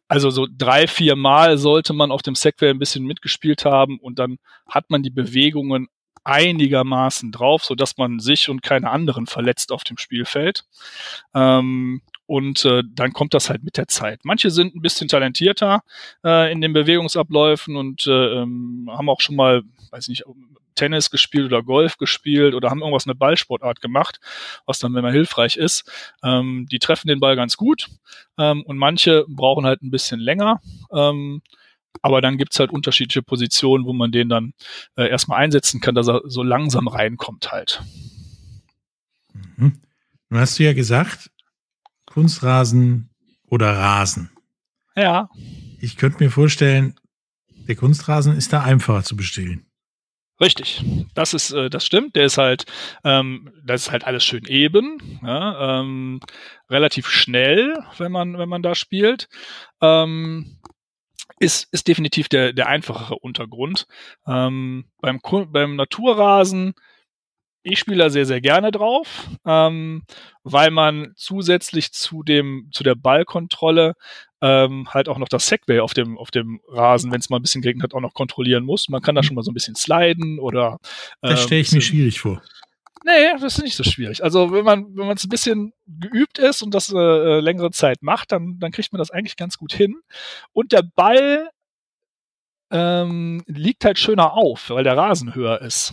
also 0.08 0.30
so 0.30 0.46
drei, 0.50 0.86
vier 0.86 1.16
Mal 1.16 1.58
sollte 1.58 1.92
man 1.92 2.10
auf 2.10 2.22
dem 2.22 2.34
Segway 2.34 2.70
ein 2.70 2.78
bisschen 2.78 3.04
mitgespielt 3.04 3.64
haben 3.64 3.98
und 3.98 4.18
dann 4.18 4.38
hat 4.68 4.88
man 4.90 5.02
die 5.02 5.10
Bewegungen 5.10 5.88
einigermaßen 6.24 7.30
drauf, 7.30 7.64
so 7.64 7.74
dass 7.74 7.98
man 7.98 8.18
sich 8.18 8.48
und 8.48 8.62
keine 8.62 8.90
anderen 8.90 9.26
verletzt 9.26 9.70
auf 9.70 9.84
dem 9.84 9.96
Spielfeld. 9.96 10.64
Ähm, 11.34 12.02
und 12.26 12.64
äh, 12.64 12.82
dann 12.92 13.12
kommt 13.12 13.34
das 13.34 13.50
halt 13.50 13.62
mit 13.62 13.76
der 13.76 13.86
Zeit. 13.86 14.20
Manche 14.24 14.50
sind 14.50 14.74
ein 14.74 14.82
bisschen 14.82 15.06
talentierter 15.08 15.82
äh, 16.24 16.50
in 16.50 16.60
den 16.60 16.72
Bewegungsabläufen 16.72 17.76
und 17.76 18.06
äh, 18.08 18.40
ähm, 18.42 18.90
haben 18.90 19.08
auch 19.08 19.20
schon 19.20 19.36
mal, 19.36 19.62
weiß 19.90 20.08
nicht, 20.08 20.24
Tennis 20.76 21.10
gespielt 21.10 21.46
oder 21.46 21.62
Golf 21.62 21.96
gespielt 21.96 22.54
oder 22.54 22.70
haben 22.70 22.80
irgendwas 22.80 23.06
eine 23.06 23.14
Ballsportart 23.14 23.80
gemacht, 23.80 24.20
was 24.66 24.78
dann, 24.78 24.94
wenn 24.94 25.02
man 25.02 25.12
hilfreich 25.12 25.56
ist. 25.56 25.90
Ähm, 26.22 26.66
die 26.70 26.78
treffen 26.78 27.08
den 27.08 27.20
Ball 27.20 27.34
ganz 27.34 27.56
gut 27.56 27.88
ähm, 28.38 28.62
und 28.62 28.76
manche 28.76 29.24
brauchen 29.28 29.66
halt 29.66 29.82
ein 29.82 29.90
bisschen 29.90 30.20
länger. 30.20 30.60
Ähm, 30.92 31.42
aber 32.02 32.20
dann 32.20 32.38
gibt's 32.38 32.60
halt 32.60 32.70
unterschiedliche 32.70 33.22
Positionen, 33.22 33.84
wo 33.84 33.92
man 33.92 34.12
den 34.12 34.28
dann 34.28 34.52
äh, 34.96 35.08
erstmal 35.08 35.42
einsetzen 35.42 35.80
kann, 35.80 35.94
dass 35.94 36.08
er 36.08 36.22
so 36.26 36.42
langsam 36.42 36.88
reinkommt 36.88 37.50
halt. 37.50 37.82
Mhm. 39.56 39.80
Nun 40.28 40.40
hast 40.40 40.58
du 40.58 40.64
ja 40.64 40.72
gesagt, 40.72 41.30
Kunstrasen 42.06 43.10
oder 43.46 43.76
Rasen. 43.76 44.30
Ja, 44.94 45.28
Ich 45.78 45.96
könnte 45.96 46.24
mir 46.24 46.30
vorstellen, 46.30 46.94
der 47.68 47.76
Kunstrasen 47.76 48.36
ist 48.36 48.52
da 48.52 48.62
einfacher 48.62 49.04
zu 49.04 49.16
bestellen. 49.16 49.65
Richtig, 50.40 50.82
das 51.14 51.32
ist, 51.32 51.50
äh, 51.52 51.70
das 51.70 51.84
stimmt. 51.86 52.14
Der 52.14 52.26
ist 52.26 52.36
halt, 52.36 52.66
ähm, 53.04 53.50
das 53.64 53.82
ist 53.86 53.90
halt 53.92 54.04
alles 54.04 54.22
schön 54.24 54.44
eben, 54.46 55.20
ja, 55.24 55.80
ähm, 55.80 56.20
relativ 56.68 57.08
schnell, 57.08 57.78
wenn 57.96 58.12
man, 58.12 58.36
wenn 58.38 58.48
man 58.48 58.62
da 58.62 58.74
spielt. 58.74 59.28
Ähm, 59.80 60.58
ist, 61.40 61.68
ist 61.72 61.88
definitiv 61.88 62.28
der, 62.28 62.52
der 62.52 62.68
einfachere 62.68 63.16
Untergrund. 63.20 63.86
Ähm, 64.26 64.86
beim, 65.00 65.20
beim 65.52 65.76
Naturrasen, 65.76 66.74
ich 67.62 67.78
spiele 67.80 68.04
da 68.04 68.10
sehr, 68.10 68.26
sehr 68.26 68.40
gerne 68.40 68.70
drauf, 68.70 69.28
ähm, 69.46 70.04
weil 70.44 70.70
man 70.70 71.12
zusätzlich 71.16 71.92
zu 71.92 72.22
dem, 72.22 72.68
zu 72.72 72.84
der 72.84 72.94
Ballkontrolle 72.94 73.94
ähm, 74.46 74.88
halt 74.92 75.08
auch 75.08 75.18
noch 75.18 75.28
das 75.28 75.46
Segway 75.46 75.80
auf 75.80 75.94
dem, 75.94 76.18
auf 76.18 76.30
dem 76.30 76.60
Rasen, 76.68 77.10
wenn 77.10 77.20
es 77.20 77.30
mal 77.30 77.38
ein 77.38 77.42
bisschen 77.42 77.62
geregnet 77.62 77.84
hat, 77.84 77.94
auch 77.94 78.00
noch 78.00 78.14
kontrollieren 78.14 78.64
muss. 78.64 78.88
Man 78.88 79.02
kann 79.02 79.14
da 79.14 79.22
schon 79.22 79.34
mal 79.34 79.42
so 79.42 79.50
ein 79.50 79.54
bisschen 79.54 79.74
sliden 79.74 80.38
oder 80.38 80.78
Das 81.20 81.42
stelle 81.42 81.60
ich 81.60 81.72
mir 81.72 81.80
schwierig 81.80 82.20
vor. 82.20 82.42
Nee, 83.04 83.32
das 83.32 83.42
ist 83.42 83.62
nicht 83.62 83.76
so 83.76 83.84
schwierig. 83.84 84.24
Also 84.24 84.50
wenn 84.50 84.64
man 84.64 84.96
wenn 84.96 85.06
man 85.06 85.16
es 85.16 85.24
ein 85.24 85.28
bisschen 85.28 85.72
geübt 85.86 86.38
ist 86.38 86.62
und 86.62 86.74
das 86.74 86.92
äh, 86.92 86.98
äh, 86.98 87.40
längere 87.40 87.70
Zeit 87.70 88.02
macht, 88.02 88.32
dann 88.32 88.58
dann 88.58 88.72
kriegt 88.72 88.92
man 88.92 88.98
das 88.98 89.10
eigentlich 89.10 89.36
ganz 89.36 89.58
gut 89.58 89.72
hin. 89.72 90.00
Und 90.52 90.72
der 90.72 90.82
Ball 90.82 91.48
ähm, 92.72 93.44
liegt 93.46 93.84
halt 93.84 93.98
schöner 93.98 94.32
auf, 94.32 94.70
weil 94.70 94.82
der 94.82 94.96
Rasen 94.96 95.34
höher 95.36 95.60
ist. 95.60 95.92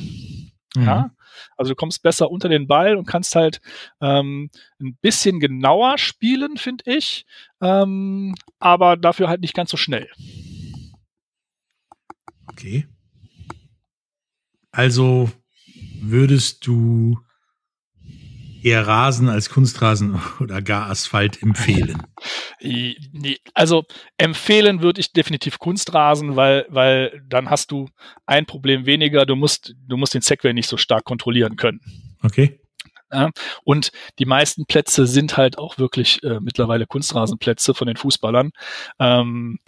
Mhm. 0.76 0.86
Ja, 0.86 1.12
also 1.58 1.72
du 1.72 1.76
kommst 1.76 2.04
besser 2.04 2.30
unter 2.32 2.50
den 2.50 2.68
Ball 2.68 2.98
und 2.98 3.06
kannst 3.06 3.36
halt 3.36 3.62
ähm, 4.02 4.50
ein 4.80 4.96
bisschen 5.02 5.40
genauer 5.40 5.98
spielen, 5.98 6.58
finde 6.58 6.84
ich, 6.86 7.26
ähm, 7.62 8.36
aber 8.60 8.98
dafür 8.98 9.30
halt 9.30 9.42
nicht 9.42 9.56
ganz 9.56 9.72
so 9.72 9.78
schnell. 9.78 10.10
Okay. 12.48 12.88
Also 14.72 15.30
würdest 16.02 16.66
du 16.66 17.20
eher 18.64 18.88
Rasen 18.88 19.30
als 19.30 19.50
Kunstrasen 19.50 20.22
oder 20.40 20.62
gar 20.62 20.90
Asphalt 20.90 21.42
empfehlen? 21.42 22.04
Also 23.54 23.84
empfehlen 24.18 24.82
würde 24.82 25.02
ich 25.02 25.12
definitiv 25.12 25.60
Kunstrasen, 25.60 26.36
weil, 26.36 26.66
weil 26.70 27.22
dann 27.28 27.50
hast 27.50 27.72
du 27.72 27.90
ein 28.26 28.46
Problem 28.46 28.86
weniger. 28.86 29.26
Du 29.26 29.36
musst, 29.36 29.74
du 29.88 29.98
musst 29.98 30.14
den 30.14 30.22
Segway 30.22 30.54
nicht 30.54 30.70
so 30.70 30.78
stark 30.78 31.04
kontrollieren 31.04 31.56
können. 31.56 31.82
Okay. 32.24 32.60
Ja, 33.12 33.30
und 33.64 33.92
die 34.18 34.26
meisten 34.26 34.66
Plätze 34.66 35.06
sind 35.06 35.38
halt 35.38 35.60
auch 35.60 35.78
wirklich 35.78 36.24
äh, 36.24 36.40
mittlerweile 36.40 36.88
Kunstrasenplätze 36.88 37.76
von 37.76 37.86
den 37.86 37.96
Fußballern. 37.96 38.50
Ähm, 39.00 39.60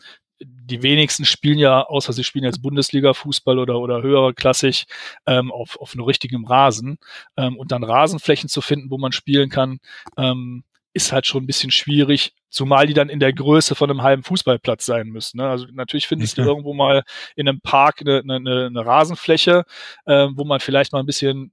die 0.46 0.82
wenigsten 0.82 1.26
spielen 1.26 1.60
ja, 1.60 1.84
außer 1.84 2.14
sie 2.14 2.24
spielen 2.24 2.46
jetzt 2.46 2.62
Bundesliga-Fußball 2.62 3.60
oder, 3.60 3.80
oder 3.80 4.02
höhere 4.02 4.34
klassig, 4.34 4.86
ähm, 5.26 5.52
auf, 5.52 5.80
auf 5.80 5.94
einem 5.94 6.06
richtigen 6.06 6.46
Rasen. 6.46 6.98
Ähm, 7.38 7.58
und 7.58 7.72
dann 7.72 7.84
Rasenflächen 7.84 8.50
zu 8.50 8.62
finden, 8.62 8.90
wo 8.90 8.98
man 8.98 9.12
spielen 9.12 9.50
kann, 9.50 9.80
ähm, 10.18 10.64
ist 10.94 11.12
halt 11.12 11.28
schon 11.28 11.44
ein 11.44 11.48
bisschen 11.48 11.72
schwierig, 11.72 12.34
zumal 12.50 12.88
die 12.88 12.94
dann 12.94 13.10
in 13.10 13.20
der 13.20 13.34
Größe 13.34 13.76
von 13.76 13.90
einem 13.90 14.02
halben 14.02 14.24
Fußballplatz 14.24 14.86
sein 14.86 15.08
müssen. 15.08 15.38
Ne? 15.38 15.50
Also 15.50 15.68
natürlich 15.74 16.08
findest 16.08 16.38
du 16.38 16.42
irgendwo 16.42 16.74
mal 16.74 17.04
in 17.36 17.50
einem 17.50 17.60
Park 17.60 18.00
eine, 18.00 18.20
eine, 18.20 18.68
eine 18.68 18.86
Rasenfläche, 18.86 19.66
äh, 20.06 20.28
wo 20.32 20.46
man 20.46 20.62
vielleicht 20.62 20.94
mal 20.94 21.00
ein 21.00 21.06
bisschen 21.06 21.52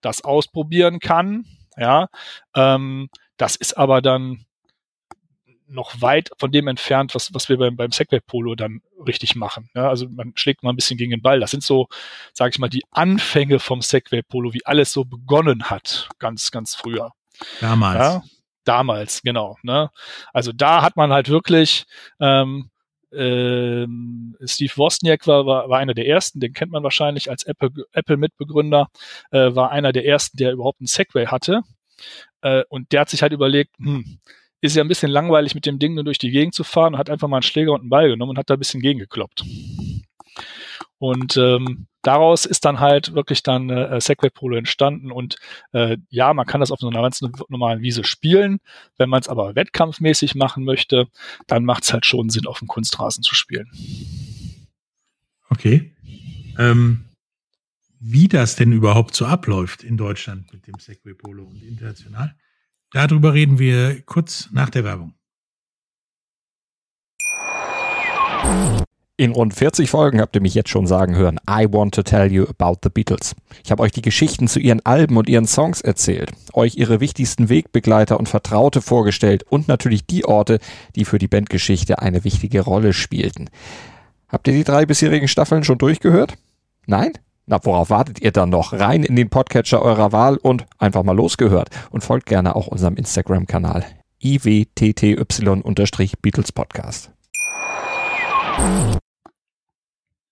das 0.00 0.22
ausprobieren 0.22 1.00
kann. 1.00 1.44
Ja, 1.76 2.08
ähm, 2.54 3.08
das 3.36 3.56
ist 3.56 3.76
aber 3.76 4.00
dann 4.00 4.46
noch 5.74 6.00
weit 6.00 6.30
von 6.38 6.52
dem 6.52 6.68
entfernt, 6.68 7.14
was, 7.14 7.34
was 7.34 7.48
wir 7.48 7.58
beim, 7.58 7.76
beim 7.76 7.90
Segway 7.90 8.20
Polo 8.20 8.54
dann 8.54 8.80
richtig 9.06 9.34
machen. 9.34 9.68
Ja, 9.74 9.88
also 9.88 10.08
man 10.08 10.32
schlägt 10.36 10.62
mal 10.62 10.70
ein 10.70 10.76
bisschen 10.76 10.96
gegen 10.96 11.10
den 11.10 11.22
Ball. 11.22 11.40
Das 11.40 11.50
sind 11.50 11.62
so, 11.62 11.88
sage 12.32 12.50
ich 12.50 12.58
mal, 12.58 12.68
die 12.68 12.84
Anfänge 12.90 13.58
vom 13.58 13.82
Segway 13.82 14.22
Polo, 14.22 14.54
wie 14.54 14.64
alles 14.64 14.92
so 14.92 15.04
begonnen 15.04 15.64
hat, 15.64 16.08
ganz, 16.18 16.50
ganz 16.50 16.74
früher. 16.74 17.12
Damals. 17.60 17.98
Ja, 17.98 18.22
damals, 18.64 19.22
genau. 19.22 19.56
Ne? 19.62 19.90
Also 20.32 20.52
da 20.52 20.82
hat 20.82 20.96
man 20.96 21.12
halt 21.12 21.28
wirklich 21.28 21.84
ähm, 22.20 22.70
ähm, 23.12 24.36
Steve 24.44 24.72
Wozniak 24.76 25.26
war, 25.26 25.46
war, 25.46 25.68
war 25.68 25.78
einer 25.78 25.94
der 25.94 26.06
ersten, 26.06 26.40
den 26.40 26.52
kennt 26.52 26.72
man 26.72 26.82
wahrscheinlich 26.82 27.30
als 27.30 27.44
Apple-Mitbegründer, 27.44 28.88
Apple 29.30 29.46
äh, 29.46 29.54
war 29.54 29.70
einer 29.70 29.92
der 29.92 30.06
ersten, 30.06 30.36
der 30.36 30.52
überhaupt 30.52 30.80
einen 30.80 30.86
Segway 30.86 31.26
hatte. 31.26 31.62
Äh, 32.42 32.64
und 32.68 32.92
der 32.92 33.02
hat 33.02 33.10
sich 33.10 33.22
halt 33.22 33.32
überlegt, 33.32 33.76
hm, 33.78 34.18
ist 34.64 34.76
ja 34.76 34.82
ein 34.82 34.88
bisschen 34.88 35.10
langweilig, 35.10 35.54
mit 35.54 35.66
dem 35.66 35.78
Ding 35.78 35.94
nur 35.94 36.04
durch 36.04 36.18
die 36.18 36.30
Gegend 36.30 36.54
zu 36.54 36.64
fahren 36.64 36.94
und 36.94 36.98
hat 36.98 37.10
einfach 37.10 37.28
mal 37.28 37.36
einen 37.36 37.42
Schläger 37.42 37.72
und 37.72 37.82
einen 37.82 37.90
Ball 37.90 38.08
genommen 38.08 38.30
und 38.30 38.38
hat 38.38 38.48
da 38.48 38.54
ein 38.54 38.58
bisschen 38.58 38.80
gegengekloppt. 38.80 39.44
Und 40.98 41.36
ähm, 41.36 41.86
daraus 42.00 42.46
ist 42.46 42.64
dann 42.64 42.80
halt 42.80 43.14
wirklich 43.14 43.42
dann 43.42 43.68
äh, 43.68 44.00
Segway 44.00 44.30
Polo 44.30 44.56
entstanden 44.56 45.12
und 45.12 45.36
äh, 45.72 45.98
ja, 46.08 46.32
man 46.32 46.46
kann 46.46 46.60
das 46.60 46.70
auf 46.70 46.80
so 46.80 46.88
einer 46.88 47.02
ganz 47.02 47.20
normalen 47.48 47.82
Wiese 47.82 48.04
spielen. 48.04 48.58
Wenn 48.96 49.10
man 49.10 49.20
es 49.20 49.28
aber 49.28 49.54
wettkampfmäßig 49.54 50.34
machen 50.34 50.64
möchte, 50.64 51.08
dann 51.46 51.64
macht 51.64 51.84
es 51.84 51.92
halt 51.92 52.06
schon 52.06 52.30
Sinn, 52.30 52.46
auf 52.46 52.60
dem 52.60 52.68
Kunstrasen 52.68 53.22
zu 53.22 53.34
spielen. 53.34 53.70
Okay. 55.50 55.94
Ähm, 56.58 57.04
wie 58.00 58.28
das 58.28 58.56
denn 58.56 58.72
überhaupt 58.72 59.14
so 59.14 59.26
abläuft 59.26 59.82
in 59.82 59.98
Deutschland 59.98 60.52
mit 60.54 60.66
dem 60.66 60.78
Segway 60.78 61.12
Polo 61.12 61.44
und 61.44 61.62
international, 61.62 62.34
Darüber 62.94 63.34
reden 63.34 63.58
wir 63.58 64.02
kurz 64.02 64.50
nach 64.52 64.70
der 64.70 64.84
Werbung. 64.84 65.14
In 69.16 69.32
rund 69.32 69.52
40 69.52 69.90
Folgen 69.90 70.20
habt 70.20 70.36
ihr 70.36 70.40
mich 70.40 70.54
jetzt 70.54 70.68
schon 70.70 70.86
sagen 70.86 71.16
hören, 71.16 71.40
I 71.50 71.66
want 71.68 71.96
to 71.96 72.04
tell 72.04 72.30
you 72.30 72.46
about 72.46 72.78
the 72.84 72.90
Beatles. 72.90 73.34
Ich 73.64 73.72
habe 73.72 73.82
euch 73.82 73.90
die 73.90 74.00
Geschichten 74.00 74.46
zu 74.46 74.60
ihren 74.60 74.80
Alben 74.86 75.16
und 75.16 75.28
ihren 75.28 75.48
Songs 75.48 75.80
erzählt, 75.80 76.30
euch 76.52 76.76
ihre 76.76 77.00
wichtigsten 77.00 77.48
Wegbegleiter 77.48 78.16
und 78.16 78.28
Vertraute 78.28 78.80
vorgestellt 78.80 79.42
und 79.42 79.66
natürlich 79.66 80.06
die 80.06 80.24
Orte, 80.24 80.60
die 80.94 81.04
für 81.04 81.18
die 81.18 81.28
Bandgeschichte 81.28 81.98
eine 81.98 82.22
wichtige 82.22 82.60
Rolle 82.60 82.92
spielten. 82.92 83.50
Habt 84.28 84.46
ihr 84.46 84.54
die 84.54 84.64
drei 84.64 84.86
bisherigen 84.86 85.26
Staffeln 85.26 85.64
schon 85.64 85.78
durchgehört? 85.78 86.34
Nein? 86.86 87.12
Na, 87.46 87.62
worauf 87.62 87.90
wartet 87.90 88.22
ihr 88.22 88.32
dann 88.32 88.48
noch? 88.48 88.72
Rein 88.72 89.04
in 89.04 89.16
den 89.16 89.28
Podcatcher 89.28 89.82
eurer 89.82 90.12
Wahl 90.12 90.38
und 90.38 90.64
einfach 90.78 91.02
mal 91.02 91.14
losgehört. 91.14 91.68
Und 91.90 92.02
folgt 92.02 92.24
gerne 92.24 92.56
auch 92.56 92.68
unserem 92.68 92.96
Instagram-Kanal 92.96 93.84
iwtty-Beatles 94.22 96.52
Podcast. 96.52 97.10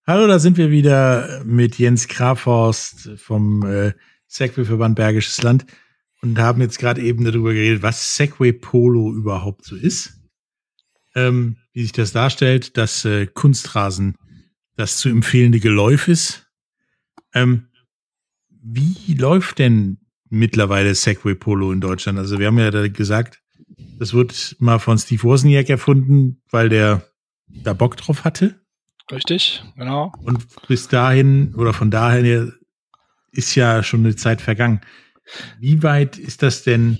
Hallo, 0.06 0.26
da 0.26 0.38
sind 0.38 0.56
wir 0.56 0.70
wieder 0.70 1.42
mit 1.44 1.78
Jens 1.78 2.08
Krafhorst 2.08 3.10
vom 3.16 3.62
äh, 3.66 3.92
Segway-Verband 4.28 4.96
Bergisches 4.96 5.42
Land 5.42 5.66
und 6.22 6.38
haben 6.38 6.62
jetzt 6.62 6.78
gerade 6.78 7.02
eben 7.02 7.26
darüber 7.26 7.52
geredet, 7.52 7.82
was 7.82 8.16
Segway 8.16 8.54
Polo 8.54 9.12
überhaupt 9.12 9.66
so 9.66 9.76
ist. 9.76 10.18
Ähm, 11.14 11.58
wie 11.74 11.82
sich 11.82 11.92
das 11.92 12.12
darstellt, 12.12 12.78
dass 12.78 13.04
äh, 13.04 13.26
Kunstrasen 13.26 14.14
das 14.76 14.96
zu 14.96 15.10
empfehlende 15.10 15.60
Geläuf 15.60 16.08
ist 16.08 16.48
ähm, 17.34 17.68
wie 18.62 19.14
läuft 19.14 19.58
denn 19.58 19.98
mittlerweile 20.28 20.94
Segway 20.94 21.34
Polo 21.34 21.72
in 21.72 21.80
Deutschland? 21.80 22.18
Also 22.18 22.38
wir 22.38 22.46
haben 22.46 22.58
ja 22.58 22.70
da 22.70 22.86
gesagt, 22.88 23.42
das 23.98 24.14
wird 24.14 24.56
mal 24.58 24.78
von 24.78 24.98
Steve 24.98 25.22
Wozniak 25.22 25.68
erfunden, 25.68 26.42
weil 26.50 26.68
der 26.68 27.08
da 27.48 27.72
Bock 27.72 27.96
drauf 27.96 28.24
hatte. 28.24 28.60
Richtig, 29.10 29.62
genau. 29.76 30.12
Und 30.22 30.46
bis 30.68 30.88
dahin 30.88 31.54
oder 31.54 31.72
von 31.72 31.90
daher 31.90 32.52
ist 33.32 33.54
ja 33.54 33.82
schon 33.82 34.00
eine 34.00 34.16
Zeit 34.16 34.40
vergangen. 34.40 34.80
Wie 35.58 35.82
weit 35.82 36.18
ist 36.18 36.42
das 36.42 36.62
denn 36.62 36.98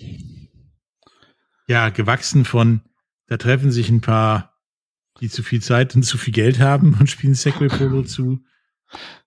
ja 1.66 1.90
gewachsen 1.90 2.44
von, 2.44 2.82
da 3.26 3.36
treffen 3.36 3.70
sich 3.70 3.88
ein 3.88 4.00
paar, 4.00 4.58
die 5.20 5.28
zu 5.28 5.42
viel 5.42 5.62
Zeit 5.62 5.94
und 5.94 6.02
zu 6.02 6.18
viel 6.18 6.34
Geld 6.34 6.58
haben 6.58 6.96
und 6.98 7.08
spielen 7.08 7.34
Segway 7.34 7.68
Polo 7.68 8.02
zu, 8.02 8.44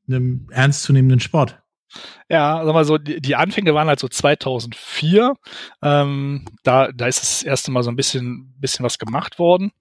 einem 0.07 0.47
ernstzunehmenden 0.51 1.19
Sport. 1.19 1.61
Ja, 2.29 2.63
sag 2.65 2.73
mal 2.73 2.85
so, 2.85 2.97
die, 2.97 3.35
Anfänge 3.35 3.73
waren 3.73 3.87
halt 3.87 3.99
so 3.99 4.07
2004. 4.07 5.35
Ähm, 5.81 6.45
da, 6.63 6.91
da 6.91 7.07
ist 7.07 7.21
das 7.21 7.43
erste 7.43 7.71
Mal 7.71 7.83
so 7.83 7.89
ein 7.89 7.95
bisschen, 7.95 8.53
bisschen 8.59 8.83
was 8.83 8.97
gemacht 8.97 9.39
worden. 9.39 9.71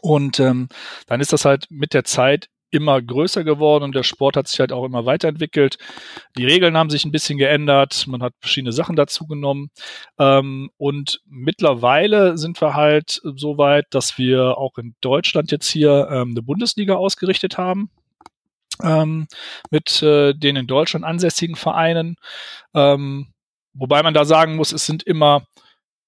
Und 0.00 0.38
ähm, 0.40 0.68
dann 1.06 1.20
ist 1.20 1.32
das 1.32 1.44
halt 1.44 1.66
mit 1.70 1.94
der 1.94 2.04
Zeit 2.04 2.48
immer 2.70 3.02
größer 3.02 3.44
geworden 3.44 3.84
und 3.84 3.94
der 3.94 4.02
Sport 4.02 4.36
hat 4.36 4.48
sich 4.48 4.58
halt 4.58 4.72
auch 4.72 4.84
immer 4.84 5.04
weiterentwickelt. 5.04 5.76
Die 6.38 6.46
Regeln 6.46 6.76
haben 6.76 6.88
sich 6.88 7.04
ein 7.04 7.12
bisschen 7.12 7.36
geändert, 7.36 8.06
man 8.06 8.22
hat 8.22 8.32
verschiedene 8.40 8.72
Sachen 8.72 8.96
dazu 8.96 9.26
genommen. 9.26 9.68
Ähm, 10.18 10.70
und 10.78 11.20
mittlerweile 11.26 12.38
sind 12.38 12.60
wir 12.62 12.74
halt 12.74 13.20
so 13.36 13.58
weit, 13.58 13.86
dass 13.90 14.16
wir 14.16 14.56
auch 14.56 14.78
in 14.78 14.94
Deutschland 15.02 15.52
jetzt 15.52 15.68
hier 15.68 16.08
ähm, 16.10 16.30
eine 16.30 16.42
Bundesliga 16.42 16.94
ausgerichtet 16.94 17.58
haben 17.58 17.90
ähm, 18.82 19.26
mit 19.70 20.02
äh, 20.02 20.34
den 20.34 20.56
in 20.56 20.66
Deutschland 20.66 21.04
ansässigen 21.04 21.56
Vereinen. 21.56 22.16
Ähm, 22.74 23.32
wobei 23.74 24.02
man 24.02 24.14
da 24.14 24.24
sagen 24.24 24.56
muss, 24.56 24.72
es 24.72 24.86
sind 24.86 25.02
immer 25.02 25.46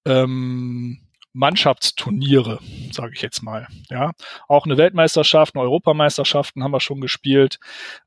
ähm, 0.05 0.99
Mannschaftsturniere, 1.35 2.59
sage 2.91 3.11
ich 3.13 3.21
jetzt 3.21 3.43
mal. 3.43 3.67
Ja, 3.89 4.11
auch 4.47 4.65
eine 4.65 4.77
Weltmeisterschaft, 4.77 5.53
eine 5.53 5.63
Europameisterschaften 5.65 6.63
haben 6.63 6.71
wir 6.71 6.79
schon 6.79 7.01
gespielt. 7.01 7.59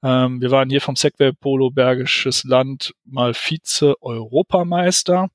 Ähm, 0.03 0.41
wir 0.41 0.51
waren 0.51 0.71
hier 0.71 0.81
vom 0.81 0.97
Segway 0.97 1.33
Polo 1.33 1.71
Bergisches 1.71 2.45
Land 2.45 2.95
mal 3.05 3.35
Vize-Europameister 3.35 5.29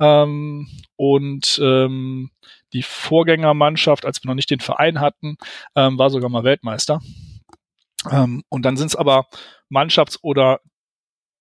ähm, 0.00 0.68
und 0.96 1.60
ähm, 1.62 2.30
die 2.72 2.82
Vorgängermannschaft, 2.82 4.04
als 4.04 4.22
wir 4.22 4.28
noch 4.28 4.34
nicht 4.34 4.50
den 4.50 4.60
Verein 4.60 5.00
hatten, 5.00 5.36
ähm, 5.76 5.96
war 5.96 6.10
sogar 6.10 6.30
mal 6.30 6.42
Weltmeister. 6.42 7.00
Ähm, 8.10 8.42
und 8.48 8.62
dann 8.62 8.76
sind 8.76 8.88
es 8.88 8.96
aber 8.96 9.26
Mannschafts- 9.70 10.18
oder 10.22 10.60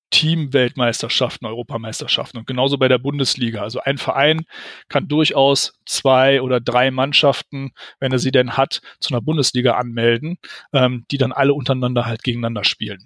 Team-Weltmeisterschaften, 0.10 1.46
Europameisterschaften 1.46 2.38
und 2.38 2.48
genauso 2.48 2.78
bei 2.78 2.88
der 2.88 2.98
Bundesliga. 2.98 3.62
Also 3.62 3.82
ein 3.82 3.98
Verein 3.98 4.46
kann 4.88 5.08
durchaus 5.08 5.74
zwei 5.86 6.42
oder 6.42 6.62
drei 6.62 6.92
Mannschaften, 6.92 7.72
wenn 8.00 8.12
er 8.12 8.20
sie 8.20 8.32
denn 8.32 8.56
hat, 8.56 8.82
zu 9.00 9.14
einer 9.14 9.22
Bundesliga 9.22 9.74
anmelden, 9.74 10.38
ähm, 10.72 11.06
die 11.12 11.18
dann 11.18 11.34
alle 11.34 11.54
untereinander 11.54 12.06
halt 12.06 12.24
gegeneinander 12.24 12.64
spielen. 12.64 13.06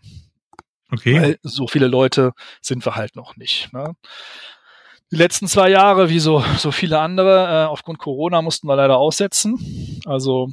Okay. 0.92 1.22
Weil 1.22 1.40
so 1.42 1.68
viele 1.68 1.88
Leute 1.88 2.34
sind 2.62 2.86
wir 2.86 2.96
halt 2.96 3.16
noch 3.16 3.36
nicht. 3.36 3.74
Ne? 3.74 3.96
Die 5.12 5.16
letzten 5.18 5.48
zwei 5.48 5.70
Jahre, 5.70 6.10
wie 6.10 6.20
so, 6.20 6.44
so 6.58 6.72
viele 6.72 7.00
andere, 7.00 7.48
äh, 7.48 7.66
aufgrund 7.66 7.98
Corona 7.98 8.42
mussten 8.42 8.68
wir 8.68 8.76
leider 8.76 8.98
aussetzen. 8.98 10.02
Also 10.06 10.52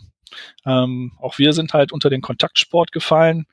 ähm, 0.65 1.13
auch 1.21 1.39
wir 1.39 1.53
sind 1.53 1.73
halt 1.73 1.93
unter 1.93 2.11
den 2.11 2.21
Kontaktsport 2.21 2.93
gefallen 2.93 3.47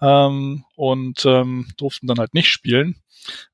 ähm, 0.00 0.64
und 0.76 1.24
ähm, 1.26 1.68
durften 1.76 2.06
dann 2.06 2.18
halt 2.18 2.34
nicht 2.34 2.48
spielen. 2.48 2.96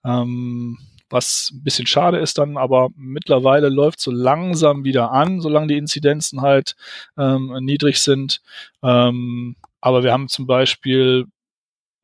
Ähm, 0.05 0.79
was 1.11 1.51
ein 1.53 1.63
bisschen 1.63 1.87
schade 1.87 2.19
ist 2.19 2.39
dann, 2.39 2.57
aber 2.57 2.91
mittlerweile 2.95 3.69
läuft 3.69 4.01
so 4.01 4.11
langsam 4.11 4.85
wieder 4.85 5.11
an, 5.11 5.41
solange 5.41 5.69
die 5.69 5.79
Inzidenzen 5.79 6.43
halt 6.43 6.77
ähm, 7.17 7.57
niedrig 7.61 8.01
sind. 8.01 8.43
Ähm, 8.83 9.57
aber 9.81 10.03
wir 10.03 10.13
haben 10.13 10.29
zum 10.29 10.47
Beispiel 10.47 11.27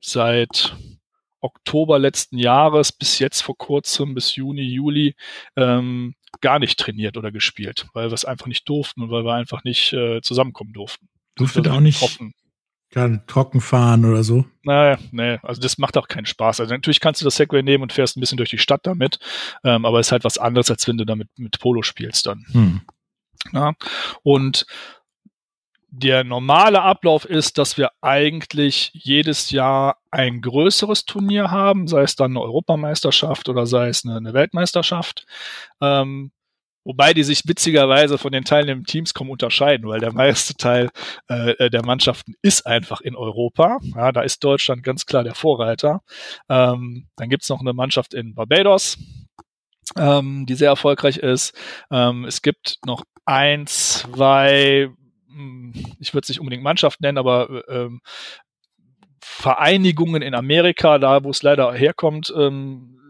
seit 0.00 0.74
Oktober 1.40 1.98
letzten 1.98 2.38
Jahres 2.38 2.92
bis 2.92 3.18
jetzt 3.18 3.42
vor 3.42 3.56
kurzem, 3.56 4.14
bis 4.14 4.36
Juni, 4.36 4.62
Juli, 4.62 5.14
ähm, 5.56 6.14
gar 6.40 6.58
nicht 6.58 6.78
trainiert 6.78 7.16
oder 7.16 7.32
gespielt, 7.32 7.86
weil 7.94 8.10
wir 8.10 8.14
es 8.14 8.24
einfach 8.24 8.46
nicht 8.46 8.68
durften 8.68 9.02
und 9.02 9.10
weil 9.10 9.24
wir 9.24 9.34
einfach 9.34 9.64
nicht 9.64 9.92
äh, 9.92 10.20
zusammenkommen 10.22 10.72
durften. 10.72 11.08
Durftet 11.36 11.68
auch 11.68 11.80
nicht 11.80 12.00
Hoffen. 12.00 12.32
gerade 12.90 13.24
trocken 13.26 13.60
fahren 13.60 14.04
oder 14.04 14.22
so. 14.22 14.44
Naja, 14.62 14.98
nee, 15.10 15.38
also 15.42 15.60
das 15.60 15.78
macht 15.78 15.96
auch 15.96 16.08
keinen 16.08 16.26
Spaß. 16.26 16.60
Also 16.60 16.72
natürlich 16.72 17.00
kannst 17.00 17.20
du 17.20 17.24
das 17.24 17.36
Segway 17.36 17.62
nehmen 17.62 17.82
und 17.82 17.92
fährst 17.92 18.16
ein 18.16 18.20
bisschen 18.20 18.38
durch 18.38 18.50
die 18.50 18.58
Stadt 18.58 18.86
damit, 18.86 19.18
ähm, 19.64 19.84
aber 19.84 19.98
es 20.00 20.08
ist 20.08 20.12
halt 20.12 20.24
was 20.24 20.38
anderes, 20.38 20.70
als 20.70 20.86
wenn 20.86 20.98
du 20.98 21.04
damit 21.04 21.28
mit 21.36 21.58
Polo 21.58 21.82
spielst 21.82 22.26
dann. 22.26 22.44
Hm. 22.52 22.80
Ja? 23.52 23.72
Und 24.22 24.66
der 25.96 26.24
normale 26.24 26.82
Ablauf 26.82 27.24
ist, 27.24 27.56
dass 27.56 27.78
wir 27.78 27.90
eigentlich 28.00 28.90
jedes 28.94 29.50
Jahr 29.50 29.98
ein 30.10 30.40
größeres 30.40 31.04
Turnier 31.04 31.52
haben, 31.52 31.86
sei 31.86 32.02
es 32.02 32.16
dann 32.16 32.32
eine 32.32 32.40
Europameisterschaft 32.40 33.48
oder 33.48 33.66
sei 33.66 33.88
es 33.88 34.04
eine, 34.04 34.16
eine 34.16 34.34
Weltmeisterschaft. 34.34 35.24
Ähm, 35.80 36.32
wobei 36.82 37.14
die 37.14 37.22
sich 37.22 37.46
witzigerweise 37.46 38.18
von 38.18 38.32
den 38.32 38.44
teilnehmenden 38.44 38.86
Teams 38.86 39.14
kaum 39.14 39.30
unterscheiden, 39.30 39.88
weil 39.88 40.00
der 40.00 40.12
meiste 40.12 40.54
Teil 40.54 40.90
äh, 41.28 41.70
der 41.70 41.84
Mannschaften 41.84 42.34
ist 42.42 42.66
einfach 42.66 43.00
in 43.00 43.14
Europa. 43.14 43.78
Ja, 43.94 44.10
da 44.10 44.22
ist 44.22 44.42
Deutschland 44.42 44.82
ganz 44.82 45.06
klar 45.06 45.22
der 45.22 45.36
Vorreiter. 45.36 46.02
Ähm, 46.48 47.06
dann 47.16 47.28
gibt's 47.28 47.48
noch 47.48 47.60
eine 47.60 47.72
Mannschaft 47.72 48.14
in 48.14 48.34
Barbados, 48.34 48.98
ähm, 49.96 50.44
die 50.46 50.54
sehr 50.54 50.70
erfolgreich 50.70 51.18
ist. 51.18 51.54
Ähm, 51.92 52.24
es 52.24 52.42
gibt 52.42 52.78
noch 52.84 53.04
ein, 53.26 53.68
zwei 53.68 54.90
ich 55.98 56.14
würde 56.14 56.24
es 56.24 56.28
nicht 56.28 56.40
unbedingt 56.40 56.62
Mannschaft 56.62 57.00
nennen, 57.00 57.18
aber 57.18 57.68
ähm, 57.68 58.00
Vereinigungen 59.20 60.22
in 60.22 60.34
Amerika, 60.34 60.98
da 60.98 61.24
wo 61.24 61.30
es 61.30 61.42
leider 61.42 61.72
herkommt, 61.72 62.32
ähm, 62.36 63.00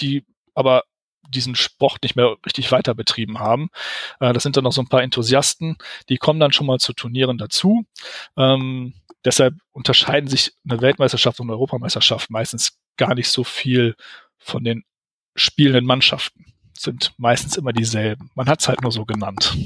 die 0.00 0.24
aber 0.54 0.84
diesen 1.28 1.54
Sport 1.54 2.02
nicht 2.02 2.16
mehr 2.16 2.36
richtig 2.44 2.70
weiter 2.72 2.94
betrieben 2.94 3.38
haben. 3.38 3.68
Äh, 4.20 4.32
das 4.32 4.42
sind 4.42 4.56
dann 4.56 4.64
noch 4.64 4.72
so 4.72 4.82
ein 4.82 4.88
paar 4.88 5.02
Enthusiasten, 5.02 5.76
die 6.08 6.18
kommen 6.18 6.40
dann 6.40 6.52
schon 6.52 6.66
mal 6.66 6.78
zu 6.78 6.92
Turnieren 6.92 7.38
dazu. 7.38 7.84
Ähm, 8.36 8.94
deshalb 9.24 9.54
unterscheiden 9.72 10.28
sich 10.28 10.52
eine 10.68 10.80
Weltmeisterschaft 10.80 11.40
und 11.40 11.46
eine 11.46 11.54
Europameisterschaft 11.54 12.30
meistens 12.30 12.78
gar 12.96 13.14
nicht 13.14 13.28
so 13.28 13.44
viel 13.44 13.94
von 14.38 14.64
den 14.64 14.84
spielenden 15.34 15.84
Mannschaften. 15.84 16.46
Sind 16.78 17.12
meistens 17.18 17.56
immer 17.56 17.72
dieselben. 17.72 18.30
Man 18.34 18.48
hat 18.48 18.60
es 18.60 18.68
halt 18.68 18.82
nur 18.82 18.92
so 18.92 19.04
genannt. 19.04 19.56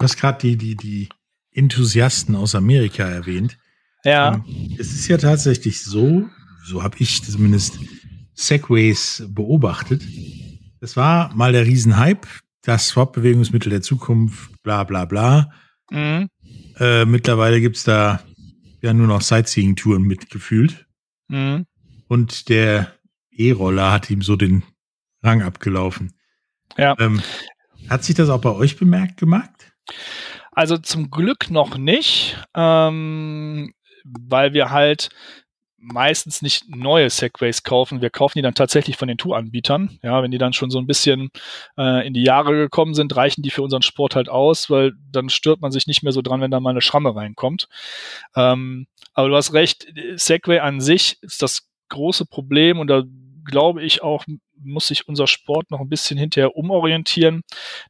Du 0.00 0.04
hast 0.04 0.16
gerade 0.16 0.38
die, 0.38 0.56
die, 0.56 0.76
die 0.76 1.08
Enthusiasten 1.52 2.34
aus 2.34 2.54
Amerika 2.54 3.04
erwähnt. 3.06 3.58
Ja. 4.02 4.34
Ähm, 4.34 4.76
es 4.78 4.92
ist 4.94 5.08
ja 5.08 5.18
tatsächlich 5.18 5.82
so, 5.82 6.26
so 6.64 6.82
habe 6.82 6.96
ich 7.00 7.22
zumindest 7.22 7.78
Segways 8.32 9.22
beobachtet. 9.28 10.02
Es 10.80 10.96
war 10.96 11.34
mal 11.34 11.52
der 11.52 11.66
Riesenhype, 11.66 12.26
das 12.62 12.88
Swap-Bewegungsmittel 12.88 13.68
der 13.68 13.82
Zukunft, 13.82 14.62
bla 14.62 14.84
bla 14.84 15.04
bla. 15.04 15.52
Mhm. 15.90 16.30
Äh, 16.78 17.04
mittlerweile 17.04 17.60
gibt's 17.60 17.84
da 17.84 18.22
ja 18.80 18.94
nur 18.94 19.06
noch 19.06 19.20
Sightseeing-Touren 19.20 20.02
mitgefühlt. 20.02 20.86
Mhm. 21.28 21.66
Und 22.08 22.48
der 22.48 22.94
E-Roller 23.30 23.92
hat 23.92 24.08
ihm 24.08 24.22
so 24.22 24.36
den 24.36 24.62
Rang 25.22 25.42
abgelaufen. 25.42 26.14
Ja. 26.78 26.96
Ähm, 26.98 27.20
hat 27.90 28.02
sich 28.02 28.14
das 28.14 28.30
auch 28.30 28.40
bei 28.40 28.50
euch 28.50 28.78
bemerkt 28.78 29.18
gemacht? 29.18 29.69
Also 30.52 30.76
zum 30.78 31.10
Glück 31.10 31.50
noch 31.50 31.76
nicht, 31.76 32.36
ähm, 32.54 33.72
weil 34.04 34.52
wir 34.52 34.70
halt 34.70 35.10
meistens 35.80 36.42
nicht 36.42 36.68
neue 36.68 37.08
Segways 37.08 37.62
kaufen. 37.62 38.02
Wir 38.02 38.10
kaufen 38.10 38.38
die 38.38 38.42
dann 38.42 38.54
tatsächlich 38.54 38.96
von 38.96 39.08
den 39.08 39.16
Touranbietern. 39.16 39.98
Ja, 40.02 40.22
wenn 40.22 40.30
die 40.30 40.38
dann 40.38 40.52
schon 40.52 40.70
so 40.70 40.78
ein 40.78 40.86
bisschen 40.86 41.30
äh, 41.78 42.06
in 42.06 42.12
die 42.12 42.22
Jahre 42.22 42.52
gekommen 42.52 42.94
sind, 42.94 43.16
reichen 43.16 43.42
die 43.42 43.50
für 43.50 43.62
unseren 43.62 43.82
Sport 43.82 44.14
halt 44.14 44.28
aus, 44.28 44.68
weil 44.68 44.92
dann 45.10 45.30
stört 45.30 45.60
man 45.60 45.72
sich 45.72 45.86
nicht 45.86 46.02
mehr 46.02 46.12
so 46.12 46.20
dran, 46.20 46.40
wenn 46.40 46.50
da 46.50 46.60
mal 46.60 46.70
eine 46.70 46.82
Schramme 46.82 47.16
reinkommt. 47.16 47.68
Ähm, 48.36 48.86
aber 49.14 49.28
du 49.28 49.36
hast 49.36 49.54
recht, 49.54 49.86
Segway 50.16 50.58
an 50.58 50.80
sich 50.80 51.18
ist 51.22 51.42
das 51.42 51.68
große 51.88 52.26
Problem 52.26 52.78
und 52.78 52.88
da 52.88 53.02
glaube 53.44 53.82
ich 53.82 54.02
auch, 54.02 54.24
muss 54.56 54.88
sich 54.88 55.08
unser 55.08 55.26
Sport 55.26 55.70
noch 55.70 55.80
ein 55.80 55.88
bisschen 55.88 56.18
hinterher 56.18 56.56
umorientieren, 56.56 57.42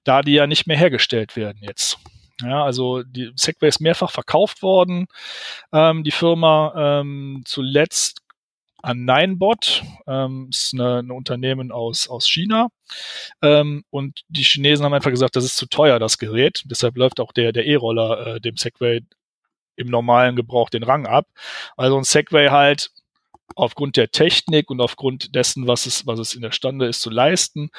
da 0.04 0.22
die 0.22 0.34
ja 0.34 0.46
nicht 0.46 0.66
mehr 0.66 0.76
hergestellt 0.76 1.36
werden 1.36 1.58
jetzt. 1.62 1.98
Ja, 2.42 2.64
also 2.64 3.02
die 3.02 3.32
Segway 3.36 3.68
ist 3.68 3.80
mehrfach 3.80 4.10
verkauft 4.10 4.62
worden, 4.62 5.06
ähm, 5.72 6.04
die 6.04 6.10
Firma 6.10 7.00
ähm, 7.00 7.42
zuletzt 7.44 8.22
an 8.82 9.04
Ninebot, 9.04 9.82
ähm, 10.06 10.48
ist 10.50 10.72
ein 10.72 11.10
Unternehmen 11.10 11.70
aus, 11.70 12.08
aus 12.08 12.28
China. 12.28 12.68
Ähm, 13.42 13.84
und 13.90 14.22
die 14.28 14.42
Chinesen 14.42 14.84
haben 14.84 14.94
einfach 14.94 15.10
gesagt, 15.10 15.36
das 15.36 15.44
ist 15.44 15.56
zu 15.56 15.66
teuer, 15.66 15.98
das 15.98 16.18
Gerät. 16.18 16.62
Deshalb 16.64 16.96
läuft 16.96 17.20
auch 17.20 17.32
der, 17.32 17.52
der 17.52 17.66
E-Roller 17.66 18.36
äh, 18.36 18.40
dem 18.40 18.56
Segway 18.56 19.02
im 19.76 19.88
normalen 19.88 20.36
Gebrauch 20.36 20.70
den 20.70 20.82
Rang 20.82 21.06
ab. 21.06 21.26
Also 21.76 21.96
ein 21.96 22.04
Segway 22.04 22.48
halt 22.48 22.90
aufgrund 23.54 23.96
der 23.96 24.10
Technik 24.10 24.70
und 24.70 24.80
aufgrund 24.80 25.34
dessen, 25.34 25.66
was 25.66 25.86
es, 25.86 26.06
was 26.06 26.18
es 26.18 26.34
in 26.34 26.42
der 26.42 26.52
Stande 26.52 26.86
ist 26.86 27.02
zu 27.02 27.10
leisten, 27.10 27.70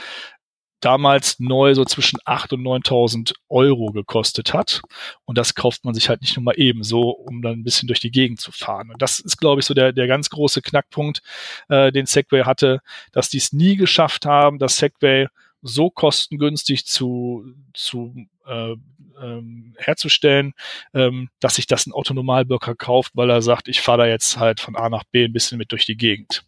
damals 0.81 1.39
neu 1.39 1.73
so 1.75 1.85
zwischen 1.85 2.19
8.000 2.21 2.53
und 2.53 2.85
9.000 2.87 3.33
Euro 3.49 3.91
gekostet 3.91 4.53
hat. 4.53 4.81
Und 5.25 5.37
das 5.37 5.55
kauft 5.55 5.85
man 5.85 5.93
sich 5.93 6.09
halt 6.09 6.21
nicht 6.21 6.35
nur 6.35 6.43
mal 6.43 6.59
eben 6.59 6.83
so, 6.83 7.11
um 7.11 7.41
dann 7.41 7.59
ein 7.59 7.63
bisschen 7.63 7.87
durch 7.87 7.99
die 7.99 8.11
Gegend 8.11 8.41
zu 8.41 8.51
fahren. 8.51 8.89
Und 8.89 9.01
das 9.01 9.19
ist, 9.19 9.37
glaube 9.37 9.61
ich, 9.61 9.65
so 9.65 9.73
der, 9.73 9.93
der 9.93 10.07
ganz 10.07 10.29
große 10.29 10.61
Knackpunkt, 10.61 11.21
äh, 11.69 11.91
den 11.91 12.07
Segway 12.07 12.43
hatte, 12.43 12.81
dass 13.11 13.29
die 13.29 13.37
es 13.37 13.53
nie 13.53 13.75
geschafft 13.75 14.25
haben, 14.25 14.57
dass 14.57 14.77
Segway 14.77 15.27
so 15.61 15.89
kostengünstig 15.89 16.85
zu, 16.85 17.45
zu 17.73 18.15
äh, 18.45 18.75
ähm, 19.21 19.75
herzustellen, 19.77 20.53
ähm, 20.93 21.29
dass 21.39 21.55
sich 21.55 21.67
das 21.67 21.85
ein 21.85 21.93
Autonomalbürger 21.93 22.75
kauft, 22.75 23.11
weil 23.15 23.29
er 23.29 23.41
sagt, 23.41 23.67
ich 23.67 23.81
fahre 23.81 23.99
da 23.99 24.05
jetzt 24.07 24.37
halt 24.37 24.59
von 24.59 24.75
A 24.75 24.89
nach 24.89 25.03
B 25.03 25.25
ein 25.25 25.33
bisschen 25.33 25.57
mit 25.57 25.71
durch 25.71 25.85
die 25.85 25.97
Gegend. 25.97 26.43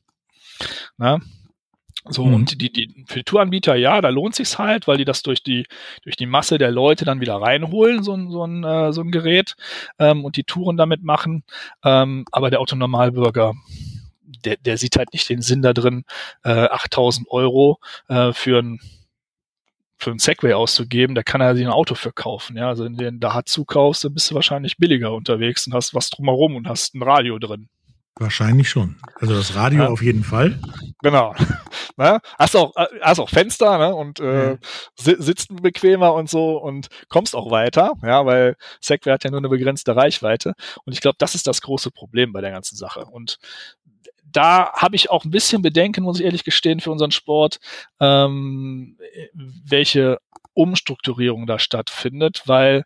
Na? 0.97 1.19
So, 2.09 2.25
mhm. 2.25 2.33
und 2.33 2.61
die, 2.61 2.71
die, 2.71 3.05
für 3.07 3.19
die 3.19 3.23
Touranbieter, 3.23 3.75
ja, 3.75 4.01
da 4.01 4.09
lohnt 4.09 4.35
sich's 4.35 4.59
halt, 4.59 4.87
weil 4.87 4.97
die 4.97 5.05
das 5.05 5.23
durch 5.23 5.41
die, 5.41 5.65
durch 6.03 6.17
die 6.17 6.25
Masse 6.25 6.57
der 6.57 6.69
Leute 6.69 7.05
dann 7.05 7.21
wieder 7.21 7.35
reinholen, 7.35 8.03
so 8.03 8.13
ein, 8.13 8.29
so 8.29 8.45
ein, 8.45 8.63
äh, 8.63 8.91
so 8.91 9.01
ein 9.01 9.11
Gerät, 9.11 9.55
ähm, 9.99 10.25
und 10.25 10.35
die 10.35 10.43
Touren 10.43 10.75
damit 10.75 11.03
machen. 11.03 11.43
Ähm, 11.83 12.25
aber 12.31 12.49
der 12.49 12.59
Autonormalbürger, 12.59 13.53
der, 14.43 14.57
der 14.57 14.77
sieht 14.77 14.97
halt 14.97 15.13
nicht 15.13 15.29
den 15.29 15.41
Sinn 15.41 15.61
da 15.61 15.71
drin, 15.71 16.03
äh, 16.43 16.49
8000 16.49 17.29
Euro 17.29 17.79
äh, 18.09 18.33
für 18.33 18.59
ein 18.59 18.81
für 20.03 20.11
ein 20.11 20.19
Segway 20.19 20.53
auszugeben, 20.53 21.15
da 21.15 21.23
kann 21.23 21.41
er 21.41 21.55
sich 21.55 21.65
ein 21.65 21.71
Auto 21.71 21.95
für 21.95 22.11
kaufen. 22.11 22.57
Ja, 22.57 22.67
also 22.67 22.85
wenn 22.85 22.95
du 22.95 23.03
den 23.03 23.19
Daihatsu 23.19 23.65
kaufst, 23.65 24.03
dann 24.03 24.13
bist 24.13 24.29
du 24.29 24.35
wahrscheinlich 24.35 24.77
billiger 24.77 25.13
unterwegs 25.13 25.65
und 25.67 25.73
hast 25.73 25.93
was 25.93 26.09
drumherum 26.09 26.55
und 26.55 26.67
hast 26.67 26.93
ein 26.95 27.01
Radio 27.01 27.39
drin. 27.39 27.69
Wahrscheinlich 28.15 28.69
schon. 28.69 28.97
Also 29.15 29.33
das 29.33 29.55
Radio 29.55 29.83
ja. 29.83 29.89
auf 29.89 30.03
jeden 30.03 30.23
Fall. 30.23 30.59
Genau. 31.01 31.33
ne? 31.97 32.19
Hast 32.37 32.55
auch 32.55 32.75
äh, 32.75 32.85
hast 33.01 33.19
auch 33.19 33.29
Fenster 33.29 33.79
ne? 33.79 33.95
und 33.95 34.19
äh, 34.19 34.51
ja. 34.51 34.57
sitzt 34.95 35.49
bequemer 35.63 36.13
und 36.13 36.29
so 36.29 36.57
und 36.57 36.89
kommst 37.09 37.35
auch 37.35 37.49
weiter, 37.49 37.93
ja, 38.03 38.23
weil 38.25 38.55
Segway 38.81 39.13
hat 39.13 39.23
ja 39.23 39.31
nur 39.31 39.39
eine 39.39 39.49
begrenzte 39.49 39.95
Reichweite 39.95 40.53
und 40.85 40.93
ich 40.93 41.01
glaube, 41.01 41.15
das 41.17 41.33
ist 41.33 41.47
das 41.47 41.61
große 41.61 41.89
Problem 41.89 42.33
bei 42.33 42.41
der 42.41 42.51
ganzen 42.51 42.75
Sache 42.75 43.05
und 43.05 43.39
da 44.33 44.73
habe 44.73 44.95
ich 44.95 45.09
auch 45.09 45.25
ein 45.25 45.31
bisschen 45.31 45.61
Bedenken, 45.61 46.03
muss 46.03 46.19
ich 46.19 46.25
ehrlich 46.25 46.43
gestehen, 46.43 46.79
für 46.79 46.91
unseren 46.91 47.11
Sport, 47.11 47.59
ähm, 47.99 48.97
welche 49.33 50.19
Umstrukturierung 50.53 51.47
da 51.47 51.59
stattfindet, 51.59 52.43
weil 52.45 52.83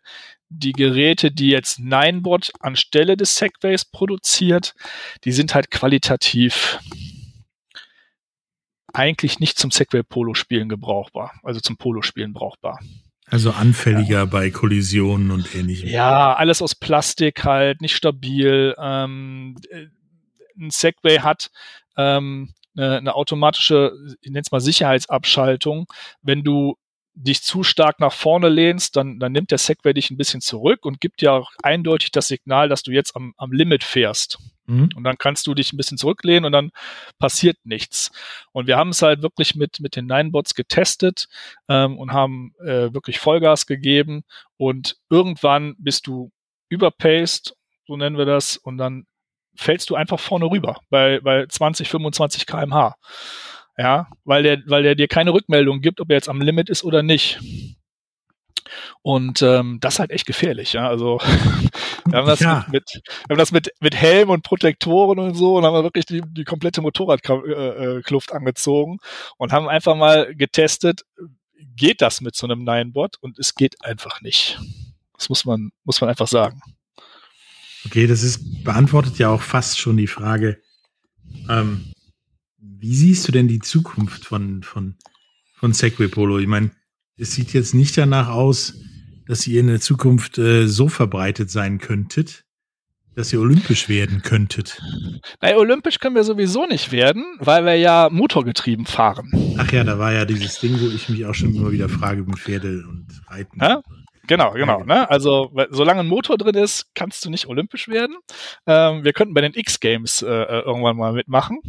die 0.50 0.72
Geräte, 0.72 1.30
die 1.30 1.48
jetzt 1.48 1.78
Ninebot 1.78 2.52
anstelle 2.60 3.16
des 3.16 3.36
Segways 3.36 3.84
produziert, 3.84 4.74
die 5.24 5.32
sind 5.32 5.54
halt 5.54 5.70
qualitativ 5.70 6.78
eigentlich 8.94 9.38
nicht 9.38 9.58
zum 9.58 9.70
Segway-Polo-Spielen 9.70 10.68
gebrauchbar, 10.68 11.38
also 11.42 11.60
zum 11.60 11.76
Polo-Spielen 11.76 12.32
brauchbar. 12.32 12.80
Also 13.26 13.50
anfälliger 13.50 14.20
ja. 14.20 14.24
bei 14.24 14.50
Kollisionen 14.50 15.30
und 15.30 15.54
ähnlichem. 15.54 15.90
Ja, 15.90 16.34
alles 16.34 16.62
aus 16.62 16.74
Plastik 16.74 17.44
halt, 17.44 17.82
nicht 17.82 17.94
stabil. 17.94 18.74
Ähm, 18.78 19.56
ein 20.58 20.70
Segway 20.70 21.18
hat 21.18 21.50
ähm, 21.96 22.54
eine, 22.76 22.98
eine 22.98 23.14
automatische, 23.14 23.92
ich 24.20 24.30
nenne 24.30 24.42
es 24.42 24.52
mal 24.52 24.60
Sicherheitsabschaltung. 24.60 25.86
Wenn 26.22 26.44
du 26.44 26.76
dich 27.14 27.42
zu 27.42 27.64
stark 27.64 27.98
nach 27.98 28.12
vorne 28.12 28.48
lehnst, 28.48 28.94
dann, 28.96 29.18
dann 29.18 29.32
nimmt 29.32 29.50
der 29.50 29.58
Segway 29.58 29.92
dich 29.92 30.10
ein 30.10 30.16
bisschen 30.16 30.40
zurück 30.40 30.86
und 30.86 31.00
gibt 31.00 31.20
ja 31.20 31.32
auch 31.32 31.50
eindeutig 31.62 32.12
das 32.12 32.28
Signal, 32.28 32.68
dass 32.68 32.82
du 32.82 32.92
jetzt 32.92 33.16
am, 33.16 33.34
am 33.36 33.52
Limit 33.52 33.82
fährst. 33.82 34.38
Mhm. 34.66 34.90
Und 34.94 35.02
dann 35.02 35.18
kannst 35.18 35.46
du 35.46 35.54
dich 35.54 35.72
ein 35.72 35.76
bisschen 35.76 35.98
zurücklehnen 35.98 36.44
und 36.44 36.52
dann 36.52 36.70
passiert 37.18 37.56
nichts. 37.64 38.12
Und 38.52 38.68
wir 38.68 38.76
haben 38.76 38.90
es 38.90 39.02
halt 39.02 39.22
wirklich 39.22 39.56
mit, 39.56 39.80
mit 39.80 39.96
den 39.96 40.06
Ninebots 40.06 40.54
getestet 40.54 41.26
ähm, 41.68 41.98
und 41.98 42.12
haben 42.12 42.52
äh, 42.60 42.92
wirklich 42.94 43.18
Vollgas 43.18 43.66
gegeben. 43.66 44.22
Und 44.56 44.96
irgendwann 45.10 45.74
bist 45.78 46.06
du 46.06 46.30
überpaced, 46.68 47.56
so 47.86 47.96
nennen 47.96 48.16
wir 48.18 48.26
das, 48.26 48.56
und 48.56 48.78
dann 48.78 49.06
fällst 49.58 49.90
du 49.90 49.94
einfach 49.94 50.20
vorne 50.20 50.46
rüber 50.46 50.80
bei, 50.88 51.20
bei 51.20 51.46
20, 51.46 51.88
25 51.88 52.46
kmh. 52.46 52.94
Ja, 53.76 54.08
weil 54.24 54.42
der, 54.42 54.58
weil 54.66 54.82
der 54.82 54.94
dir 54.94 55.08
keine 55.08 55.32
Rückmeldung 55.32 55.80
gibt, 55.80 56.00
ob 56.00 56.10
er 56.10 56.16
jetzt 56.16 56.28
am 56.28 56.40
Limit 56.40 56.68
ist 56.68 56.84
oder 56.84 57.02
nicht. 57.02 57.38
Und 59.02 59.40
ähm, 59.42 59.78
das 59.80 59.94
ist 59.94 60.00
halt 60.00 60.10
echt 60.10 60.26
gefährlich, 60.26 60.72
ja. 60.72 60.88
Also 60.88 61.18
wir 62.06 62.18
haben 62.18 62.26
das, 62.26 62.40
ja. 62.40 62.66
mit, 62.68 62.72
mit, 62.72 63.02
wir 63.26 63.34
haben 63.34 63.38
das 63.38 63.52
mit, 63.52 63.70
mit 63.80 63.94
Helm 63.94 64.30
und 64.30 64.42
Protektoren 64.42 65.18
und 65.18 65.34
so 65.34 65.56
und 65.56 65.64
haben 65.64 65.82
wirklich 65.82 66.06
die, 66.06 66.22
die 66.26 66.44
komplette 66.44 66.82
Motorradkluft 66.82 68.30
äh, 68.30 68.34
äh 68.34 68.36
angezogen 68.36 68.98
und 69.36 69.52
haben 69.52 69.68
einfach 69.68 69.94
mal 69.94 70.34
getestet, 70.34 71.02
geht 71.76 72.02
das 72.02 72.20
mit 72.20 72.34
so 72.34 72.46
einem 72.46 72.64
Ninebot? 72.64 73.16
Und 73.20 73.38
es 73.38 73.54
geht 73.54 73.82
einfach 73.82 74.20
nicht. 74.20 74.58
Das 75.16 75.28
muss 75.28 75.44
man, 75.44 75.70
muss 75.84 76.00
man 76.00 76.10
einfach 76.10 76.28
sagen. 76.28 76.60
Okay, 77.86 78.06
das 78.06 78.22
ist 78.22 78.64
beantwortet 78.64 79.18
ja 79.18 79.28
auch 79.28 79.42
fast 79.42 79.78
schon 79.78 79.96
die 79.96 80.06
Frage, 80.06 80.60
ähm, 81.48 81.92
wie 82.58 82.94
siehst 82.94 83.26
du 83.26 83.32
denn 83.32 83.48
die 83.48 83.60
Zukunft 83.60 84.24
von, 84.24 84.62
von, 84.62 84.96
von 85.54 85.72
Segway 85.72 86.08
Polo? 86.08 86.38
Ich 86.38 86.46
meine, 86.46 86.70
es 87.16 87.32
sieht 87.32 87.52
jetzt 87.52 87.74
nicht 87.74 87.96
danach 87.96 88.28
aus, 88.28 88.74
dass 89.26 89.46
ihr 89.46 89.60
in 89.60 89.66
der 89.66 89.80
Zukunft 89.80 90.38
äh, 90.38 90.66
so 90.66 90.88
verbreitet 90.88 91.50
sein 91.50 91.78
könntet, 91.78 92.44
dass 93.14 93.32
ihr 93.32 93.40
olympisch 93.40 93.88
werden 93.88 94.22
könntet. 94.22 94.80
Nein, 95.40 95.56
olympisch 95.56 95.98
können 95.98 96.14
wir 96.14 96.24
sowieso 96.24 96.66
nicht 96.66 96.92
werden, 96.92 97.24
weil 97.40 97.64
wir 97.64 97.74
ja 97.74 98.08
motorgetrieben 98.10 98.86
fahren. 98.86 99.30
Ach 99.58 99.70
ja, 99.72 99.82
da 99.82 99.98
war 99.98 100.12
ja 100.12 100.24
dieses 100.24 100.60
Ding, 100.60 100.80
wo 100.80 100.86
ich 100.86 101.08
mich 101.08 101.26
auch 101.26 101.34
schon 101.34 101.54
immer 101.54 101.72
wieder 101.72 101.88
frage 101.88 102.22
mit 102.22 102.38
Pferde 102.38 102.84
und 102.88 103.06
Reiten. 103.26 103.58
Ja? 103.60 103.82
Genau, 104.28 104.52
genau. 104.52 104.84
Ne? 104.84 105.08
Also 105.10 105.50
solange 105.70 106.00
ein 106.00 106.06
Motor 106.06 106.36
drin 106.36 106.54
ist, 106.54 106.94
kannst 106.94 107.24
du 107.24 107.30
nicht 107.30 107.46
olympisch 107.46 107.88
werden. 107.88 108.16
Ähm, 108.66 109.02
wir 109.02 109.12
könnten 109.14 109.34
bei 109.34 109.40
den 109.40 109.54
X-Games 109.54 110.22
äh, 110.22 110.28
äh, 110.28 110.60
irgendwann 110.60 110.96
mal 110.96 111.14
mitmachen. 111.14 111.60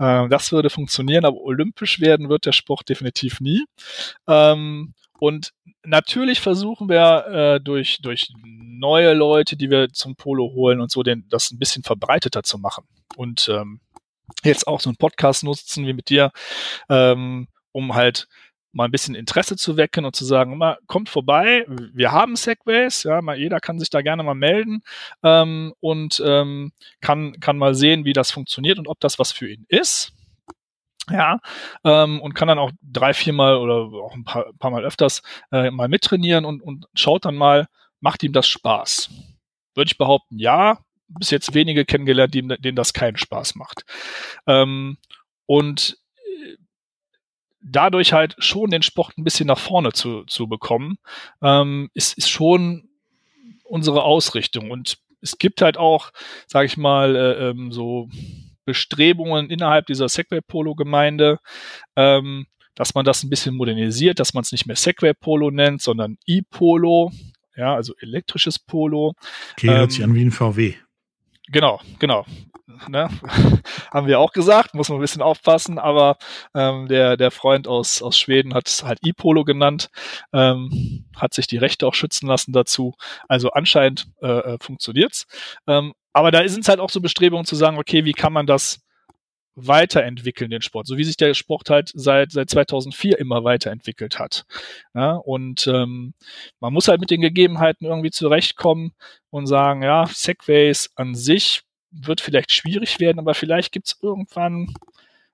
Ähm, 0.00 0.30
das 0.30 0.50
würde 0.50 0.70
funktionieren, 0.70 1.26
aber 1.26 1.36
olympisch 1.36 2.00
werden 2.00 2.28
wird 2.30 2.46
der 2.46 2.52
Sport 2.52 2.88
definitiv 2.88 3.40
nie. 3.40 3.64
Ähm, 4.26 4.94
und 5.18 5.52
natürlich 5.84 6.40
versuchen 6.40 6.88
wir 6.88 7.26
äh, 7.26 7.60
durch, 7.60 7.98
durch 8.00 8.32
neue 8.44 9.12
Leute, 9.12 9.56
die 9.56 9.70
wir 9.70 9.90
zum 9.90 10.16
Polo 10.16 10.52
holen 10.54 10.80
und 10.80 10.90
so, 10.90 11.02
den, 11.02 11.26
das 11.28 11.50
ein 11.50 11.58
bisschen 11.58 11.82
verbreiteter 11.82 12.42
zu 12.42 12.58
machen. 12.58 12.84
Und 13.16 13.48
ähm, 13.50 13.80
jetzt 14.42 14.66
auch 14.66 14.80
so 14.80 14.88
einen 14.88 14.96
Podcast 14.96 15.44
nutzen 15.44 15.86
wie 15.86 15.92
mit 15.92 16.08
dir, 16.08 16.32
ähm, 16.88 17.48
um 17.72 17.94
halt 17.94 18.26
mal 18.76 18.84
ein 18.84 18.90
bisschen 18.90 19.14
Interesse 19.14 19.56
zu 19.56 19.78
wecken 19.78 20.04
und 20.04 20.14
zu 20.14 20.24
sagen, 20.24 20.58
mal, 20.58 20.78
kommt 20.86 21.08
vorbei, 21.08 21.64
wir 21.94 22.12
haben 22.12 22.36
Segways, 22.36 23.04
ja, 23.04 23.22
mal 23.22 23.38
jeder 23.38 23.58
kann 23.58 23.78
sich 23.78 23.88
da 23.88 24.02
gerne 24.02 24.22
mal 24.22 24.34
melden 24.34 24.82
ähm, 25.22 25.72
und 25.80 26.22
ähm, 26.24 26.72
kann, 27.00 27.40
kann 27.40 27.56
mal 27.56 27.74
sehen, 27.74 28.04
wie 28.04 28.12
das 28.12 28.30
funktioniert 28.30 28.78
und 28.78 28.86
ob 28.86 29.00
das 29.00 29.18
was 29.18 29.32
für 29.32 29.50
ihn 29.50 29.64
ist. 29.68 30.12
Ja, 31.08 31.38
ähm, 31.84 32.20
und 32.20 32.34
kann 32.34 32.48
dann 32.48 32.58
auch 32.58 32.72
drei, 32.82 33.14
viermal 33.14 33.56
oder 33.56 33.74
auch 34.02 34.14
ein 34.14 34.24
paar, 34.24 34.52
paar 34.58 34.72
Mal 34.72 34.84
öfters 34.84 35.22
äh, 35.52 35.70
mal 35.70 35.88
mittrainieren 35.88 36.44
und, 36.44 36.60
und 36.60 36.86
schaut 36.94 37.24
dann 37.24 37.36
mal, 37.36 37.68
macht 38.00 38.24
ihm 38.24 38.32
das 38.32 38.48
Spaß? 38.48 39.10
Würde 39.74 39.88
ich 39.88 39.98
behaupten, 39.98 40.38
ja. 40.38 40.78
Bis 41.08 41.30
jetzt 41.30 41.54
wenige 41.54 41.84
kennengelernt, 41.84 42.34
denen 42.34 42.74
das 42.74 42.92
keinen 42.92 43.16
Spaß 43.16 43.54
macht. 43.54 43.84
Ähm, 44.48 44.98
und 45.46 45.96
dadurch 47.68 48.12
halt 48.12 48.36
schon 48.38 48.70
den 48.70 48.82
Sport 48.82 49.18
ein 49.18 49.24
bisschen 49.24 49.46
nach 49.46 49.58
vorne 49.58 49.92
zu, 49.92 50.24
zu 50.24 50.46
bekommen, 50.48 50.98
ähm, 51.42 51.90
ist, 51.94 52.16
ist 52.16 52.30
schon 52.30 52.88
unsere 53.64 54.04
Ausrichtung. 54.04 54.70
Und 54.70 54.98
es 55.20 55.38
gibt 55.38 55.62
halt 55.62 55.76
auch, 55.76 56.12
sage 56.46 56.66
ich 56.66 56.76
mal, 56.76 57.16
äh, 57.16 57.48
ähm, 57.50 57.72
so 57.72 58.08
Bestrebungen 58.64 59.50
innerhalb 59.50 59.86
dieser 59.86 60.08
Segway-Polo-Gemeinde, 60.08 61.38
ähm, 61.96 62.46
dass 62.74 62.94
man 62.94 63.04
das 63.04 63.22
ein 63.22 63.30
bisschen 63.30 63.56
modernisiert, 63.56 64.20
dass 64.20 64.34
man 64.34 64.42
es 64.42 64.52
nicht 64.52 64.66
mehr 64.66 64.76
Segway-Polo 64.76 65.50
nennt, 65.50 65.82
sondern 65.82 66.18
E-Polo, 66.26 67.10
ja, 67.56 67.74
also 67.74 67.94
elektrisches 68.00 68.58
Polo. 68.58 69.14
Okay, 69.52 69.68
hört 69.68 69.84
ähm, 69.84 69.90
sich 69.90 70.04
an 70.04 70.14
wie 70.14 70.24
ein 70.24 70.30
VW. 70.30 70.74
Genau, 71.48 71.80
genau 71.98 72.24
ne? 72.88 73.08
haben 73.92 74.06
wir 74.06 74.20
auch 74.20 74.32
gesagt, 74.32 74.74
muss 74.74 74.88
man 74.88 74.98
ein 74.98 75.00
bisschen 75.00 75.22
aufpassen, 75.22 75.78
aber 75.78 76.16
ähm, 76.54 76.88
der, 76.88 77.16
der 77.16 77.30
Freund 77.30 77.68
aus, 77.68 78.02
aus 78.02 78.18
Schweden 78.18 78.54
hat 78.54 78.68
es 78.68 78.84
halt 78.84 78.98
E-Polo 79.04 79.44
genannt, 79.44 79.88
ähm, 80.32 81.04
hat 81.16 81.34
sich 81.34 81.46
die 81.46 81.58
Rechte 81.58 81.86
auch 81.86 81.94
schützen 81.94 82.26
lassen 82.26 82.52
dazu. 82.52 82.94
Also 83.28 83.50
anscheinend 83.50 84.08
äh, 84.22 84.54
äh 84.54 84.58
funktioniert's. 84.60 85.26
Ähm, 85.66 85.94
aber 86.12 86.30
da 86.30 86.46
sind 86.48 86.62
es 86.62 86.68
halt 86.68 86.80
auch 86.80 86.90
so 86.90 87.00
Bestrebungen 87.00 87.44
zu 87.44 87.56
sagen, 87.56 87.78
okay, 87.78 88.04
wie 88.04 88.14
kann 88.14 88.32
man 88.32 88.46
das 88.46 88.80
weiterentwickeln, 89.56 90.50
den 90.50 90.62
Sport, 90.62 90.86
so 90.86 90.98
wie 90.98 91.04
sich 91.04 91.16
der 91.16 91.34
Sport 91.34 91.70
halt 91.70 91.90
seit, 91.94 92.30
seit 92.30 92.50
2004 92.50 93.18
immer 93.18 93.42
weiterentwickelt 93.42 94.18
hat. 94.18 94.44
Ja, 94.94 95.12
und 95.12 95.66
ähm, 95.66 96.14
man 96.60 96.72
muss 96.72 96.88
halt 96.88 97.00
mit 97.00 97.10
den 97.10 97.22
Gegebenheiten 97.22 97.86
irgendwie 97.86 98.10
zurechtkommen 98.10 98.92
und 99.30 99.46
sagen, 99.46 99.82
ja, 99.82 100.06
Segways 100.06 100.90
an 100.94 101.14
sich 101.14 101.62
wird 101.90 102.20
vielleicht 102.20 102.52
schwierig 102.52 103.00
werden, 103.00 103.18
aber 103.18 103.34
vielleicht 103.34 103.72
gibt 103.72 103.88
es 103.88 103.98
irgendwann 104.02 104.74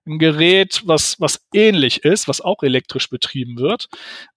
ein 0.07 0.19
Gerät, 0.19 0.83
was, 0.85 1.21
was 1.21 1.47
ähnlich 1.53 2.05
ist, 2.05 2.29
was 2.29 2.41
auch 2.41 2.63
elektrisch 2.63 3.09
betrieben 3.09 3.59
wird, 3.59 3.89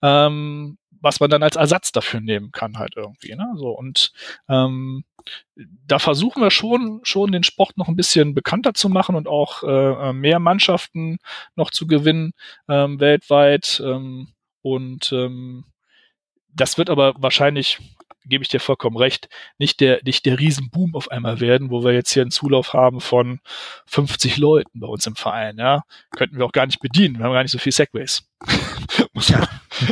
ähm, 0.01 0.77
was 1.05 1.19
man 1.19 1.29
dann 1.29 1.43
als 1.43 1.55
Ersatz 1.55 1.91
dafür 1.91 2.19
nehmen 2.19 2.51
kann, 2.51 2.79
halt 2.79 2.93
irgendwie. 2.95 3.35
Ne? 3.35 3.53
So, 3.57 3.69
und 3.69 4.11
ähm, 4.49 5.05
da 5.87 5.99
versuchen 5.99 6.41
wir 6.41 6.49
schon, 6.49 6.99
schon 7.03 7.31
den 7.31 7.43
Sport 7.43 7.77
noch 7.77 7.87
ein 7.87 7.95
bisschen 7.95 8.33
bekannter 8.33 8.73
zu 8.73 8.89
machen 8.89 9.15
und 9.15 9.27
auch 9.27 9.61
äh, 9.63 10.13
mehr 10.13 10.39
Mannschaften 10.39 11.19
noch 11.55 11.69
zu 11.69 11.85
gewinnen 11.85 12.33
ähm, 12.67 12.99
weltweit. 12.99 13.81
Ähm, 13.85 14.29
und 14.63 15.11
ähm, 15.11 15.65
das 16.49 16.79
wird 16.79 16.89
aber 16.89 17.13
wahrscheinlich 17.19 17.79
gebe 18.25 18.43
ich 18.43 18.49
dir 18.49 18.59
vollkommen 18.59 18.97
recht, 18.97 19.29
nicht 19.57 19.79
der, 19.79 19.99
nicht 20.03 20.25
der 20.25 20.39
Riesenboom 20.39 20.95
auf 20.95 21.11
einmal 21.11 21.39
werden, 21.39 21.69
wo 21.69 21.83
wir 21.83 21.93
jetzt 21.93 22.11
hier 22.11 22.23
einen 22.23 22.31
Zulauf 22.31 22.73
haben 22.73 23.01
von 23.01 23.39
50 23.87 24.37
Leuten 24.37 24.79
bei 24.79 24.87
uns 24.87 25.07
im 25.07 25.15
Verein, 25.15 25.57
ja. 25.57 25.83
Könnten 26.15 26.37
wir 26.37 26.45
auch 26.45 26.51
gar 26.51 26.65
nicht 26.65 26.79
bedienen. 26.79 27.17
Wir 27.17 27.25
haben 27.25 27.33
gar 27.33 27.43
nicht 27.43 27.51
so 27.51 27.59
viel 27.59 27.71
Segways. 27.73 28.23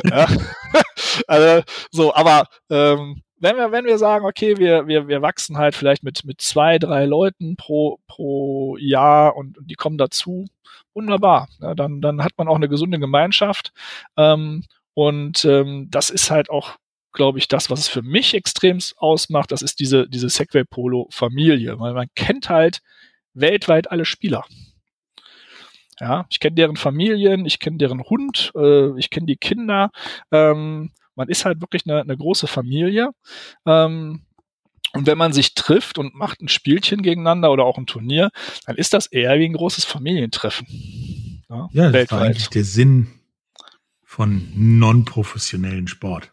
Ja. 0.05 0.27
also, 1.27 1.63
so, 1.91 2.13
aber, 2.13 2.47
ähm, 2.69 3.21
wenn 3.39 3.57
wir, 3.57 3.71
wenn 3.73 3.85
wir 3.85 3.97
sagen, 3.97 4.25
okay, 4.25 4.57
wir, 4.57 4.87
wir, 4.87 5.09
wir 5.09 5.21
wachsen 5.21 5.57
halt 5.57 5.75
vielleicht 5.75 6.03
mit, 6.03 6.23
mit 6.23 6.39
zwei, 6.39 6.79
drei 6.79 7.05
Leuten 7.05 7.57
pro, 7.57 7.99
pro 8.07 8.77
Jahr 8.77 9.35
und, 9.35 9.57
und 9.57 9.69
die 9.69 9.75
kommen 9.75 9.97
dazu, 9.97 10.47
wunderbar. 10.93 11.49
Ja, 11.61 11.75
dann, 11.75 12.01
dann 12.01 12.23
hat 12.23 12.33
man 12.37 12.47
auch 12.47 12.55
eine 12.55 12.69
gesunde 12.69 12.99
Gemeinschaft. 12.99 13.73
Ähm, 14.17 14.63
und 14.93 15.43
ähm, 15.45 15.87
das 15.89 16.09
ist 16.09 16.31
halt 16.31 16.49
auch 16.49 16.75
glaube 17.13 17.39
ich, 17.39 17.47
das, 17.47 17.69
was 17.69 17.79
es 17.81 17.87
für 17.87 18.01
mich 18.01 18.33
extrem 18.33 18.79
ausmacht, 18.97 19.51
das 19.51 19.61
ist 19.61 19.79
diese, 19.79 20.07
diese 20.07 20.29
Segway 20.29 20.63
Polo 20.63 21.07
Familie, 21.11 21.79
weil 21.79 21.93
man 21.93 22.07
kennt 22.15 22.49
halt 22.49 22.81
weltweit 23.33 23.91
alle 23.91 24.05
Spieler. 24.05 24.45
Ja, 25.99 26.25
ich 26.29 26.39
kenne 26.39 26.55
deren 26.55 26.75
Familien, 26.75 27.45
ich 27.45 27.59
kenne 27.59 27.77
deren 27.77 28.01
Hund, 28.03 28.51
äh, 28.55 28.97
ich 28.97 29.09
kenne 29.09 29.27
die 29.27 29.37
Kinder. 29.37 29.91
Ähm, 30.31 30.91
man 31.15 31.29
ist 31.29 31.45
halt 31.45 31.61
wirklich 31.61 31.83
eine, 31.85 32.01
eine 32.01 32.17
große 32.17 32.47
Familie. 32.47 33.11
Ähm, 33.65 34.23
und 34.93 35.07
wenn 35.07 35.17
man 35.17 35.33
sich 35.33 35.55
trifft 35.55 35.97
und 35.97 36.13
macht 36.13 36.41
ein 36.41 36.49
Spielchen 36.49 37.01
gegeneinander 37.01 37.51
oder 37.51 37.65
auch 37.65 37.77
ein 37.77 37.87
Turnier, 37.87 38.31
dann 38.65 38.75
ist 38.75 38.93
das 38.93 39.07
eher 39.07 39.39
wie 39.39 39.45
ein 39.45 39.53
großes 39.53 39.85
Familientreffen. 39.85 41.43
Ja, 41.49 41.69
ja 41.71 41.91
das 41.91 42.11
war 42.11 42.21
eigentlich 42.21 42.49
der 42.49 42.63
Sinn 42.63 43.07
von 44.03 44.51
non-professionellen 44.55 45.87
Sport. 45.87 46.32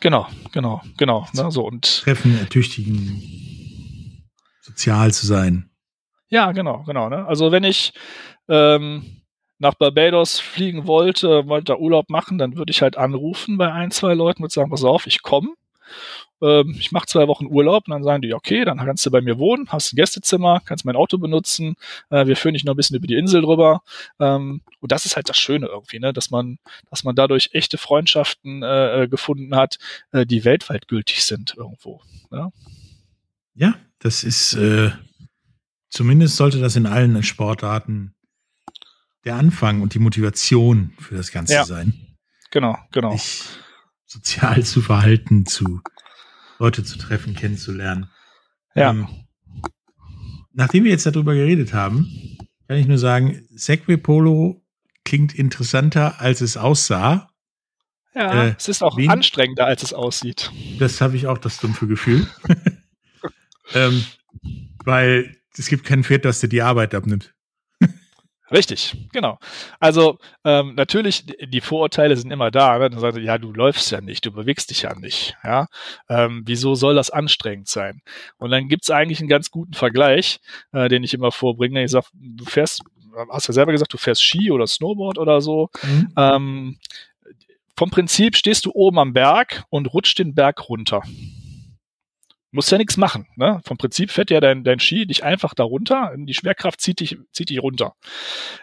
Genau, 0.00 0.26
genau, 0.52 0.82
genau. 0.96 1.26
Ne, 1.32 1.50
so 1.50 1.66
und 1.66 2.02
Treffen, 2.02 2.38
ertüchtigen, 2.38 4.22
sozial 4.60 5.12
zu 5.12 5.26
sein. 5.26 5.70
Ja, 6.28 6.52
genau, 6.52 6.84
genau. 6.84 7.08
Ne? 7.08 7.26
Also 7.26 7.50
wenn 7.50 7.64
ich 7.64 7.92
ähm, 8.48 9.22
nach 9.58 9.74
Barbados 9.74 10.38
fliegen 10.38 10.86
wollte, 10.86 11.48
wollte 11.48 11.72
da 11.72 11.76
Urlaub 11.76 12.10
machen, 12.10 12.38
dann 12.38 12.56
würde 12.56 12.70
ich 12.70 12.82
halt 12.82 12.96
anrufen 12.96 13.58
bei 13.58 13.72
ein, 13.72 13.90
zwei 13.90 14.14
Leuten 14.14 14.44
und 14.44 14.52
sagen, 14.52 14.70
pass 14.70 14.84
auf, 14.84 15.06
ich 15.06 15.22
komme. 15.22 15.54
Ähm, 16.40 16.74
ich 16.78 16.92
mache 16.92 17.06
zwei 17.06 17.26
Wochen 17.28 17.46
Urlaub 17.46 17.84
und 17.86 17.92
dann 17.92 18.04
sagen 18.04 18.22
die, 18.22 18.34
okay, 18.34 18.64
dann 18.64 18.78
kannst 18.78 19.04
du 19.04 19.10
bei 19.10 19.20
mir 19.20 19.38
wohnen, 19.38 19.68
hast 19.68 19.92
ein 19.92 19.96
Gästezimmer, 19.96 20.60
kannst 20.64 20.84
mein 20.84 20.96
Auto 20.96 21.18
benutzen, 21.18 21.74
äh, 22.10 22.26
wir 22.26 22.36
führen 22.36 22.54
dich 22.54 22.64
noch 22.64 22.74
ein 22.74 22.76
bisschen 22.76 22.96
über 22.96 23.06
die 23.06 23.16
Insel 23.16 23.42
drüber. 23.42 23.82
Ähm, 24.20 24.62
und 24.80 24.92
das 24.92 25.06
ist 25.06 25.16
halt 25.16 25.28
das 25.28 25.38
Schöne 25.38 25.66
irgendwie, 25.66 25.98
ne? 25.98 26.12
dass 26.12 26.30
man, 26.30 26.58
dass 26.90 27.04
man 27.04 27.16
dadurch 27.16 27.50
echte 27.52 27.78
Freundschaften 27.78 28.62
äh, 28.62 29.02
äh 29.02 29.08
gefunden 29.08 29.56
hat, 29.56 29.78
äh, 30.12 30.26
die 30.26 30.44
weltweit 30.44 30.88
gültig 30.88 31.24
sind 31.24 31.54
irgendwo. 31.56 32.00
Ne? 32.30 32.52
Ja, 33.54 33.74
das 33.98 34.22
ist 34.22 34.56
zumindest 35.90 36.36
sollte 36.36 36.60
das 36.60 36.76
in 36.76 36.86
allen 36.86 37.20
Sportarten 37.24 38.14
der 39.24 39.34
Anfang 39.34 39.82
und 39.82 39.94
die 39.94 39.98
Motivation 39.98 40.92
für 41.00 41.16
das 41.16 41.32
Ganze 41.32 41.54
ja. 41.54 41.64
sein. 41.64 42.16
Genau, 42.50 42.78
genau. 42.92 43.12
Sich 43.12 43.44
sozial 44.08 44.62
zu 44.64 44.82
verhalten, 44.82 45.46
zu 45.46 45.80
Leute 46.58 46.82
zu 46.82 46.98
treffen, 46.98 47.36
kennenzulernen. 47.36 48.10
Ja. 48.74 48.90
Ähm, 48.90 49.08
nachdem 50.52 50.84
wir 50.84 50.90
jetzt 50.90 51.06
darüber 51.06 51.34
geredet 51.34 51.72
haben, 51.72 52.38
kann 52.66 52.78
ich 52.78 52.88
nur 52.88 52.98
sagen, 52.98 53.46
Segway 53.50 53.96
Polo 53.96 54.64
klingt 55.04 55.34
interessanter, 55.34 56.20
als 56.20 56.40
es 56.40 56.56
aussah. 56.56 57.30
Ja, 58.14 58.46
äh, 58.46 58.54
es 58.58 58.68
ist 58.68 58.82
auch 58.82 58.96
wen, 58.96 59.08
anstrengender, 59.08 59.66
als 59.66 59.82
es 59.82 59.94
aussieht. 59.94 60.50
Das 60.78 61.00
habe 61.00 61.16
ich 61.16 61.28
auch 61.28 61.38
das 61.38 61.58
dumpfe 61.58 61.86
Gefühl. 61.86 62.26
ähm, 63.74 64.04
weil 64.84 65.36
es 65.56 65.68
gibt 65.68 65.84
kein 65.84 66.04
Pferd, 66.04 66.24
das 66.24 66.40
dir 66.40 66.48
die 66.48 66.62
Arbeit 66.62 66.94
abnimmt. 66.94 67.34
Richtig, 68.50 68.96
genau. 69.12 69.38
Also 69.78 70.18
ähm, 70.44 70.74
natürlich, 70.74 71.26
die 71.26 71.60
Vorurteile 71.60 72.16
sind 72.16 72.30
immer 72.30 72.50
da. 72.50 72.78
Ne? 72.78 72.88
Dann 72.88 72.98
sagt 72.98 73.18
ja, 73.18 73.36
du 73.36 73.52
läufst 73.52 73.90
ja 73.90 74.00
nicht, 74.00 74.24
du 74.24 74.32
bewegst 74.32 74.70
dich 74.70 74.82
ja 74.82 74.94
nicht. 74.94 75.36
Ja, 75.44 75.66
ähm, 76.08 76.42
wieso 76.46 76.74
soll 76.74 76.94
das 76.94 77.10
anstrengend 77.10 77.68
sein? 77.68 78.00
Und 78.38 78.50
dann 78.50 78.68
gibt's 78.68 78.90
eigentlich 78.90 79.20
einen 79.20 79.28
ganz 79.28 79.50
guten 79.50 79.74
Vergleich, 79.74 80.40
äh, 80.72 80.88
den 80.88 81.04
ich 81.04 81.12
immer 81.12 81.30
vorbringe. 81.30 81.84
Ich 81.84 81.90
sag, 81.90 82.04
du 82.14 82.44
fährst, 82.46 82.82
hast 83.30 83.48
ja 83.48 83.54
selber 83.54 83.72
gesagt, 83.72 83.92
du 83.92 83.98
fährst 83.98 84.24
Ski 84.24 84.50
oder 84.50 84.66
Snowboard 84.66 85.18
oder 85.18 85.40
so. 85.40 85.68
Mhm. 85.82 86.12
Ähm, 86.16 86.78
vom 87.76 87.90
Prinzip 87.90 88.34
stehst 88.34 88.64
du 88.64 88.72
oben 88.72 88.98
am 88.98 89.12
Berg 89.12 89.64
und 89.68 89.92
rutscht 89.92 90.18
den 90.18 90.34
Berg 90.34 90.68
runter 90.68 91.02
musst 92.50 92.72
ja 92.72 92.78
nichts 92.78 92.96
machen. 92.96 93.26
Ne? 93.36 93.60
Vom 93.64 93.76
Prinzip 93.76 94.10
fährt 94.10 94.30
ja 94.30 94.40
dein, 94.40 94.64
dein 94.64 94.80
Ski 94.80 95.06
dich 95.06 95.22
einfach 95.24 95.54
da 95.54 95.64
runter. 95.64 96.12
Die 96.16 96.34
Schwerkraft 96.34 96.80
zieht 96.80 97.00
dich, 97.00 97.18
zieht 97.32 97.50
dich 97.50 97.62
runter. 97.62 97.94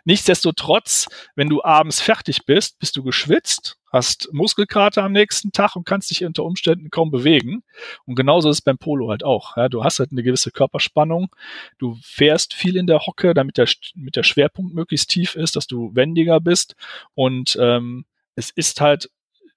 Nichtsdestotrotz, 0.05 1.07
wenn 1.35 1.49
du 1.49 1.63
abends 1.63 2.01
fertig 2.01 2.45
bist, 2.45 2.79
bist 2.79 2.97
du 2.97 3.03
geschwitzt, 3.03 3.77
hast 3.91 4.29
Muskelkater 4.33 5.03
am 5.03 5.11
nächsten 5.11 5.51
Tag 5.51 5.75
und 5.75 5.85
kannst 5.85 6.09
dich 6.09 6.25
unter 6.25 6.43
Umständen 6.43 6.89
kaum 6.89 7.11
bewegen. 7.11 7.63
Und 8.05 8.15
genauso 8.15 8.49
ist 8.49 8.57
es 8.57 8.61
beim 8.61 8.77
Polo 8.77 9.09
halt 9.09 9.23
auch. 9.23 9.55
Ja? 9.55 9.69
Du 9.69 9.83
hast 9.83 9.99
halt 9.99 10.11
eine 10.11 10.23
gewisse 10.23 10.51
Körperspannung. 10.51 11.29
Du 11.77 11.97
fährst 12.01 12.53
viel 12.53 12.77
in 12.77 12.87
der 12.87 13.05
Hocke, 13.05 13.33
damit 13.33 13.57
der, 13.57 13.67
mit 13.93 14.15
der 14.15 14.23
Schwerpunkt 14.23 14.73
möglichst 14.73 15.09
tief 15.09 15.35
ist, 15.35 15.55
dass 15.55 15.67
du 15.67 15.93
wendiger 15.93 16.39
bist. 16.39 16.75
Und 17.13 17.57
ähm, 17.61 18.05
es 18.35 18.49
ist 18.49 18.81
halt 18.81 19.09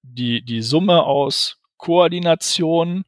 die, 0.03 0.43
die 0.45 0.63
Summe 0.63 1.03
aus 1.03 1.59
Koordination, 1.79 3.05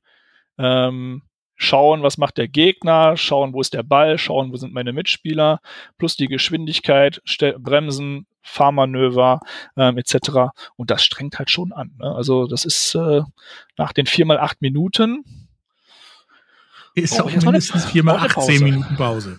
ähm, 0.60 1.22
schauen, 1.56 2.02
was 2.02 2.18
macht 2.18 2.38
der 2.38 2.48
Gegner, 2.48 3.16
schauen, 3.16 3.52
wo 3.52 3.60
ist 3.60 3.74
der 3.74 3.82
Ball, 3.82 4.18
schauen, 4.18 4.52
wo 4.52 4.56
sind 4.56 4.72
meine 4.72 4.92
Mitspieler, 4.92 5.60
plus 5.98 6.16
die 6.16 6.26
Geschwindigkeit, 6.26 7.20
Bremsen, 7.58 8.26
Fahrmanöver 8.42 9.40
ähm, 9.76 9.98
etc. 9.98 10.50
Und 10.76 10.90
das 10.90 11.04
strengt 11.04 11.38
halt 11.38 11.50
schon 11.50 11.72
an. 11.72 11.92
Ne? 11.98 12.14
Also 12.14 12.46
das 12.46 12.64
ist 12.64 12.94
äh, 12.94 13.22
nach 13.76 13.92
den 13.92 14.06
vier 14.06 14.26
mal 14.26 14.38
acht 14.38 14.62
Minuten 14.62 15.24
ist 16.94 17.20
oh, 17.20 17.24
auch 17.24 17.30
mindestens 17.30 17.84
vier 17.86 18.02
mal 18.02 18.16
18 18.16 18.62
Minuten 18.62 18.96
Pause. 18.96 19.38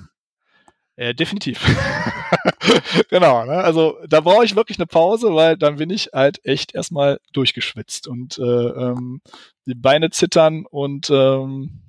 Äh, 0.96 1.16
definitiv. 1.16 1.60
genau, 3.10 3.46
ne? 3.46 3.54
also 3.54 3.98
da 4.08 4.20
brauche 4.20 4.46
ich 4.46 4.56
wirklich 4.56 4.78
eine 4.78 4.88
Pause, 4.88 5.34
weil 5.34 5.58
dann 5.58 5.78
bin 5.78 5.90
ich 5.90 6.10
halt 6.14 6.44
echt 6.46 6.76
erstmal 6.76 7.20
durchgeschwitzt 7.34 8.08
und 8.08 8.38
äh, 8.38 8.42
ähm, 8.44 9.22
die 9.66 9.76
Beine 9.76 10.10
zittern 10.10 10.66
und 10.66 11.10
ähm, 11.10 11.82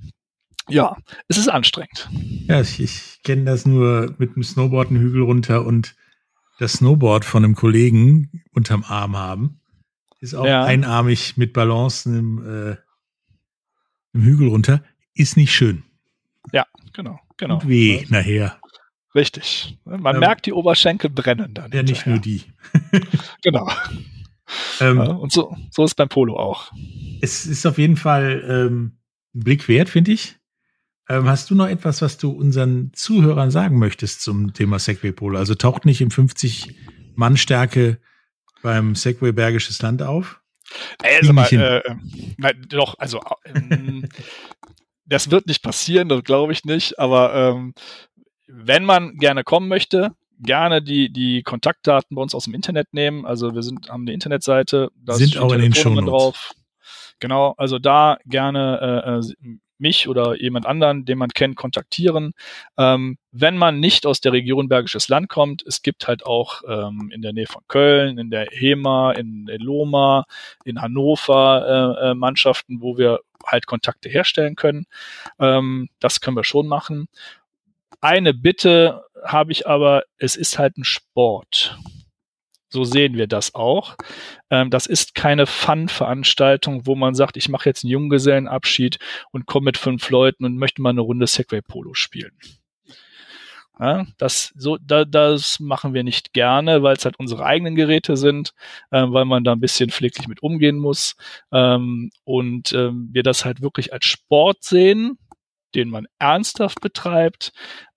ja, 0.69 0.97
es 1.29 1.37
ist 1.37 1.49
anstrengend. 1.49 2.09
Ja, 2.47 2.61
ich, 2.61 2.81
ich 2.81 3.21
kenne 3.25 3.45
das 3.45 3.67
nur 3.67 4.15
mit 4.19 4.37
dem 4.37 4.43
Snowboard 4.43 4.91
einen 4.91 5.01
Hügel 5.01 5.23
runter 5.23 5.67
und 5.67 5.97
das 6.59 6.75
Snowboard 6.75 7.25
von 7.25 7.45
einem 7.45 7.57
Kollegen 7.57 8.45
unterm 8.53 8.85
Arm 8.85 9.17
haben. 9.17 9.61
Ist 10.21 10.35
auch 10.35 10.47
ja. 10.47 10.65
einarmig 10.65 11.37
mit 11.37 11.53
Balance 11.53 12.09
im, 12.09 12.38
äh, 12.47 12.77
im 14.12 14.23
Hügel 14.23 14.49
runter. 14.49 14.85
Ist 15.15 15.37
nicht 15.37 15.53
schön. 15.53 15.83
Ja, 16.53 16.67
genau, 16.93 17.19
genau. 17.37 17.57
Und 17.57 17.69
weh 17.69 18.07
nachher. 18.09 18.61
Richtig. 19.14 19.79
Man 19.85 20.16
ähm, 20.16 20.20
merkt, 20.20 20.46
die 20.46 20.53
Oberschenkel 20.53 21.11
brennen 21.11 21.53
dann. 21.55 21.70
Ja, 21.70 21.79
hinterher. 21.79 21.83
nicht 21.83 22.07
nur 22.07 22.18
die. 22.18 22.42
genau. 23.42 23.70
Ähm, 24.81 25.01
und 25.01 25.33
so, 25.33 25.57
so 25.70 25.85
ist 25.85 25.94
beim 25.94 26.09
Polo 26.09 26.37
auch. 26.38 26.72
Es 27.20 27.46
ist 27.46 27.66
auf 27.66 27.79
jeden 27.79 27.96
Fall 27.96 28.44
ähm, 28.48 28.98
ein 29.35 29.40
Blick 29.44 29.68
wert, 29.68 29.88
finde 29.88 30.12
ich. 30.12 30.37
Ähm, 31.09 31.29
hast 31.29 31.51
du 31.51 31.55
noch 31.55 31.68
etwas, 31.68 32.01
was 32.01 32.16
du 32.16 32.31
unseren 32.31 32.92
Zuhörern 32.94 33.51
sagen 33.51 33.79
möchtest 33.79 34.22
zum 34.22 34.53
Thema 34.55 34.79
Segway 34.79 35.12
Polo? 35.12 35.38
Also 35.38 35.55
taucht 35.55 35.85
nicht 35.85 36.01
im 36.01 36.11
50 36.11 36.75
Mann 37.14 37.37
Stärke 37.37 37.98
beim 38.62 38.94
Segway 38.94 39.33
Bergisches 39.33 39.83
Land 39.83 40.03
auf? 40.03 40.40
Also 41.03 41.33
mal, 41.33 41.53
äh, 41.53 41.83
nein, 42.38 42.66
doch, 42.68 42.98
also 42.98 43.20
ähm, 43.44 44.09
das 45.05 45.31
wird 45.31 45.46
nicht 45.46 45.62
passieren, 45.62 46.09
das 46.09 46.22
glaube 46.25 46.53
ich 46.53 46.64
nicht, 46.64 46.98
aber 46.98 47.35
ähm, 47.35 47.75
wenn 48.55 48.85
man 48.85 49.17
gerne 49.17 49.45
kommen 49.45 49.69
möchte, 49.69 50.15
gerne 50.38 50.83
die, 50.83 51.11
die 51.11 51.43
Kontaktdaten 51.43 52.15
bei 52.15 52.23
uns 52.23 52.35
aus 52.35 52.45
dem 52.45 52.55
Internet 52.55 52.93
nehmen. 52.93 53.25
Also 53.25 53.55
wir 53.55 53.62
sind, 53.62 53.88
haben 53.88 54.03
eine 54.03 54.12
Internetseite, 54.12 54.91
da 54.97 55.15
sind 55.15 55.38
auch 55.38 55.53
in 55.53 55.61
den 55.61 55.75
Show 55.75 55.95
drauf. 56.01 56.53
Genau, 57.21 57.55
also 57.57 57.79
da 57.79 58.19
gerne 58.27 59.05
äh, 59.05 59.19
äh, 59.19 59.57
mich 59.79 60.09
oder 60.09 60.41
jemand 60.41 60.67
anderen, 60.67 61.05
den 61.05 61.19
man 61.19 61.31
kennt, 61.31 61.57
kontaktieren. 61.57 62.35
Ähm, 62.79 63.19
wenn 63.31 63.57
man 63.57 63.81
nicht 63.81 64.07
aus 64.07 64.21
der 64.21 64.33
Region 64.33 64.69
Bergisches 64.69 65.09
Land 65.09 65.29
kommt, 65.29 65.65
es 65.67 65.83
gibt 65.83 66.09
halt 66.09 66.27
auch 66.27 66.62
ähm, 66.69 67.11
in 67.12 67.23
der 67.23 67.33
Nähe 67.33 67.47
von 67.47 67.62
Köln, 67.69 68.19
in 68.19 68.31
der 68.31 68.47
HEMA, 68.51 69.12
in, 69.12 69.49
in 69.49 69.61
Loma, 69.61 70.25
in 70.65 70.81
Hannover 70.81 71.99
äh, 72.01 72.11
äh, 72.11 72.15
Mannschaften, 72.15 72.81
wo 72.81 72.97
wir 72.97 73.21
halt 73.47 73.67
Kontakte 73.67 74.09
herstellen 74.09 74.57
können. 74.57 74.87
Ähm, 75.38 75.88
das 76.01 76.21
können 76.21 76.37
wir 76.37 76.45
schon 76.45 76.69
machen. 76.69 77.09
Eine 78.03 78.35
Bitte 78.35 79.05
habe 79.25 79.53
ich 79.53 79.69
aber, 79.69 80.03
es 80.19 80.35
ist 80.35 80.59
halt 80.59 80.77
ein 80.77 80.85
Sport. 80.85 81.79
So 82.69 82.83
sehen 82.83 83.17
wir 83.17 83.29
das 83.29 83.55
auch. 83.55 83.97
Ähm, 84.51 84.71
das 84.71 84.87
ist 84.87 85.15
keine 85.15 85.47
Fun-Veranstaltung, 85.47 86.85
wo 86.87 86.97
man 86.97 87.15
sagt, 87.15 87.37
ich 87.37 87.49
mache 87.49 87.69
jetzt 87.69 87.85
einen 87.85 87.93
Junggesellenabschied 87.93 88.99
und 89.31 89.47
komme 89.47 89.67
mit 89.67 89.79
fünf 89.79 90.11
Leuten 90.11 90.45
und 90.45 90.57
möchte 90.57 90.83
mal 90.83 90.91
eine 90.91 91.03
Runde 91.03 91.29
Segway 91.29 91.62
Polo 91.62 91.95
spielen. 91.95 92.33
Ja, 93.79 94.07
das, 94.19 94.53
so, 94.57 94.79
da, 94.79 95.05
das 95.05 95.61
machen 95.61 95.95
wir 95.95 96.03
nicht 96.03 96.33
gerne, 96.33 96.83
weil 96.83 96.97
es 96.97 97.05
halt 97.05 97.19
unsere 97.21 97.45
eigenen 97.45 97.77
Geräte 97.77 98.17
sind, 98.17 98.53
äh, 98.91 99.05
weil 99.07 99.27
man 99.27 99.45
da 99.45 99.53
ein 99.53 99.61
bisschen 99.61 99.91
pfleglich 99.91 100.27
mit 100.27 100.43
umgehen 100.43 100.79
muss 100.79 101.15
ähm, 101.53 102.11
und 102.25 102.73
ähm, 102.73 103.11
wir 103.12 103.23
das 103.23 103.45
halt 103.45 103.62
wirklich 103.62 103.93
als 103.93 104.07
Sport 104.07 104.65
sehen 104.65 105.19
den 105.75 105.88
man 105.88 106.07
ernsthaft 106.19 106.81
betreibt 106.81 107.53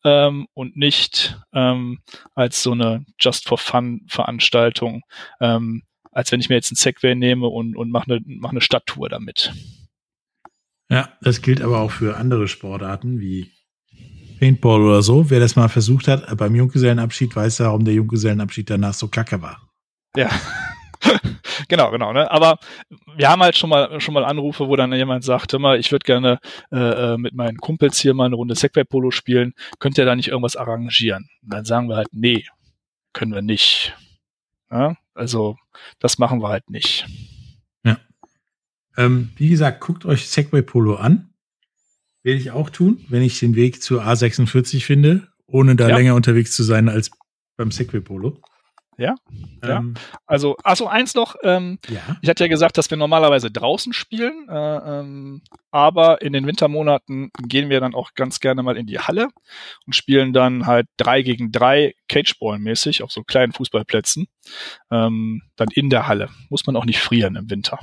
ähm, 0.05 0.47
und 0.53 0.77
nicht 0.77 1.37
ähm, 1.51 1.99
als 2.35 2.63
so 2.63 2.71
eine 2.71 3.05
Just 3.19 3.49
for 3.49 3.57
Fun 3.57 4.05
Veranstaltung, 4.07 5.01
ähm, 5.41 5.83
als 6.11 6.31
wenn 6.31 6.39
ich 6.39 6.47
mir 6.47 6.55
jetzt 6.55 6.71
ein 6.71 6.75
Segway 6.75 7.15
nehme 7.15 7.47
und, 7.47 7.75
und 7.75 7.91
mache 7.91 8.13
eine, 8.13 8.21
mach 8.25 8.51
eine 8.51 8.61
Stadttour 8.61 9.09
damit. 9.09 9.51
Ja, 10.89 11.09
das 11.21 11.41
gilt 11.41 11.61
aber 11.61 11.79
auch 11.79 11.91
für 11.91 12.15
andere 12.15 12.47
Sportarten 12.47 13.19
wie 13.19 13.51
Paintball 14.39 14.81
oder 14.81 15.01
so. 15.01 15.29
Wer 15.29 15.39
das 15.39 15.55
mal 15.55 15.67
versucht 15.67 16.07
hat, 16.07 16.37
beim 16.37 16.55
Junggesellenabschied 16.55 17.35
weiß 17.35 17.57
ja, 17.57 17.65
warum 17.65 17.83
der 17.83 17.95
Junggesellenabschied 17.95 18.69
danach 18.69 18.93
so 18.93 19.07
kacke 19.07 19.41
war. 19.41 19.67
Ja. 20.15 20.29
genau, 21.67 21.91
genau. 21.91 22.13
Ne? 22.13 22.29
Aber 22.29 22.57
wir 23.15 23.29
haben 23.29 23.41
halt 23.41 23.57
schon 23.57 23.69
mal 23.69 23.99
schon 23.99 24.13
mal 24.13 24.25
Anrufe, 24.25 24.67
wo 24.67 24.75
dann 24.75 24.93
jemand 24.93 25.23
sagt, 25.23 25.53
hör 25.53 25.59
mal, 25.59 25.79
ich 25.79 25.91
würde 25.91 26.03
gerne 26.03 26.39
äh, 26.71 27.13
äh, 27.13 27.17
mit 27.17 27.33
meinen 27.33 27.57
Kumpels 27.57 27.99
hier 27.99 28.13
mal 28.13 28.25
eine 28.25 28.35
Runde 28.35 28.55
Segway 28.55 28.83
Polo 28.83 29.11
spielen. 29.11 29.53
Könnt 29.79 29.97
ihr 29.97 30.05
da 30.05 30.15
nicht 30.15 30.29
irgendwas 30.29 30.55
arrangieren? 30.55 31.29
Und 31.43 31.53
dann 31.53 31.65
sagen 31.65 31.89
wir 31.89 31.97
halt, 31.97 32.09
nee, 32.11 32.45
können 33.13 33.33
wir 33.33 33.41
nicht. 33.41 33.95
Ja? 34.71 34.95
Also 35.13 35.57
das 35.99 36.17
machen 36.17 36.41
wir 36.41 36.49
halt 36.49 36.69
nicht. 36.69 37.05
Ja. 37.83 37.97
Ähm, 38.97 39.31
wie 39.37 39.49
gesagt, 39.49 39.81
guckt 39.81 40.05
euch 40.05 40.27
Segway 40.27 40.61
Polo 40.61 40.95
an. 40.95 41.29
Werde 42.23 42.39
ich 42.39 42.51
auch 42.51 42.71
tun, 42.71 43.05
wenn 43.07 43.21
ich 43.21 43.39
den 43.39 43.55
Weg 43.55 43.83
zur 43.83 44.03
A46 44.03 44.83
finde, 44.83 45.27
ohne 45.45 45.75
da 45.75 45.89
ja. 45.89 45.97
länger 45.97 46.15
unterwegs 46.15 46.55
zu 46.55 46.63
sein 46.63 46.89
als 46.89 47.11
beim 47.55 47.71
Segway 47.71 48.01
Polo. 48.01 48.41
Ja, 48.97 49.15
ja. 49.61 49.77
Ähm, 49.77 49.95
Also, 50.25 50.55
achso, 50.63 50.87
eins 50.87 51.15
noch. 51.15 51.35
Ähm, 51.43 51.79
ja. 51.89 52.17
ich 52.21 52.29
hatte 52.29 52.43
ja 52.43 52.47
gesagt, 52.47 52.77
dass 52.77 52.89
wir 52.89 52.97
normalerweise 52.97 53.51
draußen 53.51 53.93
spielen, 53.93 54.47
äh, 54.49 54.99
ähm, 54.99 55.41
aber 55.71 56.21
in 56.21 56.33
den 56.33 56.47
Wintermonaten 56.47 57.31
gehen 57.47 57.69
wir 57.69 57.79
dann 57.79 57.93
auch 57.93 58.13
ganz 58.15 58.39
gerne 58.39 58.63
mal 58.63 58.77
in 58.77 58.87
die 58.87 58.99
Halle 58.99 59.27
und 59.85 59.93
spielen 59.93 60.31
dann 60.33 60.65
halt 60.65 60.87
drei 60.97 61.21
gegen 61.21 61.51
drei 61.51 61.93
Cageball-mäßig 62.09 63.03
auf 63.03 63.11
so 63.11 63.23
kleinen 63.23 63.51
Fußballplätzen. 63.51 64.27
Ähm, 64.91 65.41
dann 65.55 65.69
in 65.73 65.89
der 65.89 66.07
Halle. 66.07 66.29
Muss 66.49 66.65
man 66.65 66.75
auch 66.75 66.85
nicht 66.85 66.99
frieren 66.99 67.35
im 67.35 67.49
Winter. 67.49 67.79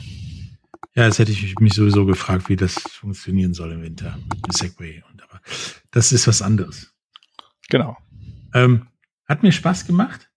Ja, 0.94 1.06
das 1.06 1.18
hätte 1.18 1.32
ich 1.32 1.54
mich 1.58 1.72
sowieso 1.72 2.04
gefragt, 2.04 2.48
wie 2.48 2.56
das 2.56 2.74
funktionieren 2.74 3.54
soll 3.54 3.72
im 3.72 3.82
Winter 3.82 4.18
mit 4.46 4.52
Segway. 4.52 5.02
Und 5.10 5.22
aber 5.22 5.40
das 5.90 6.12
ist 6.12 6.26
was 6.26 6.42
anderes. 6.42 6.94
Genau. 7.68 7.96
Ähm, 8.54 8.88
hat 9.26 9.42
mir 9.42 9.52
Spaß 9.52 9.86
gemacht. 9.86 10.28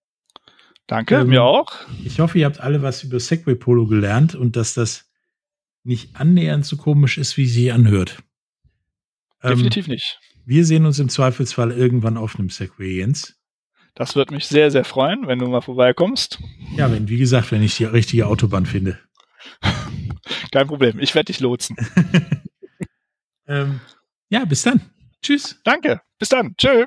Danke, 0.86 1.16
Ähm, 1.16 1.28
mir 1.28 1.42
auch. 1.42 1.72
Ich 2.04 2.20
hoffe, 2.20 2.38
ihr 2.38 2.46
habt 2.46 2.60
alle 2.60 2.82
was 2.82 3.02
über 3.02 3.18
Segway 3.18 3.54
Polo 3.54 3.86
gelernt 3.86 4.34
und 4.34 4.56
dass 4.56 4.74
das 4.74 5.10
nicht 5.82 6.14
annähernd 6.16 6.64
so 6.64 6.76
komisch 6.76 7.18
ist, 7.18 7.36
wie 7.36 7.46
sie 7.46 7.72
anhört. 7.72 8.18
Ähm, 9.42 9.50
Definitiv 9.50 9.88
nicht. 9.88 10.18
wir 10.44 10.64
sehen 10.64 10.86
uns 10.86 10.98
im 10.98 11.08
Zweifelsfall 11.08 11.72
irgendwann 11.72 12.16
auf 12.16 12.38
einem 12.38 12.50
Segway, 12.50 12.98
Jens. 12.98 13.36
Das 13.94 14.14
wird 14.14 14.30
mich 14.30 14.46
sehr, 14.46 14.70
sehr 14.70 14.84
freuen, 14.84 15.26
wenn 15.26 15.38
du 15.38 15.46
mal 15.46 15.62
vorbeikommst. 15.62 16.38
Ja, 16.76 16.90
wenn, 16.92 17.08
wie 17.08 17.16
gesagt, 17.16 17.50
wenn 17.50 17.62
ich 17.62 17.76
die 17.76 17.84
richtige 17.84 18.26
Autobahn 18.26 18.66
finde. 18.66 18.98
Kein 20.52 20.66
Problem. 20.66 20.98
Ich 21.00 21.14
werde 21.14 21.26
dich 21.32 21.40
lotsen. 21.40 21.76
Ähm, 23.48 23.78
ja, 24.28 24.44
bis 24.44 24.62
dann. 24.62 24.80
Tschüss. 25.22 25.60
Danke. 25.62 26.00
Bis 26.18 26.30
dann. 26.30 26.56
Tschö. 26.56 26.86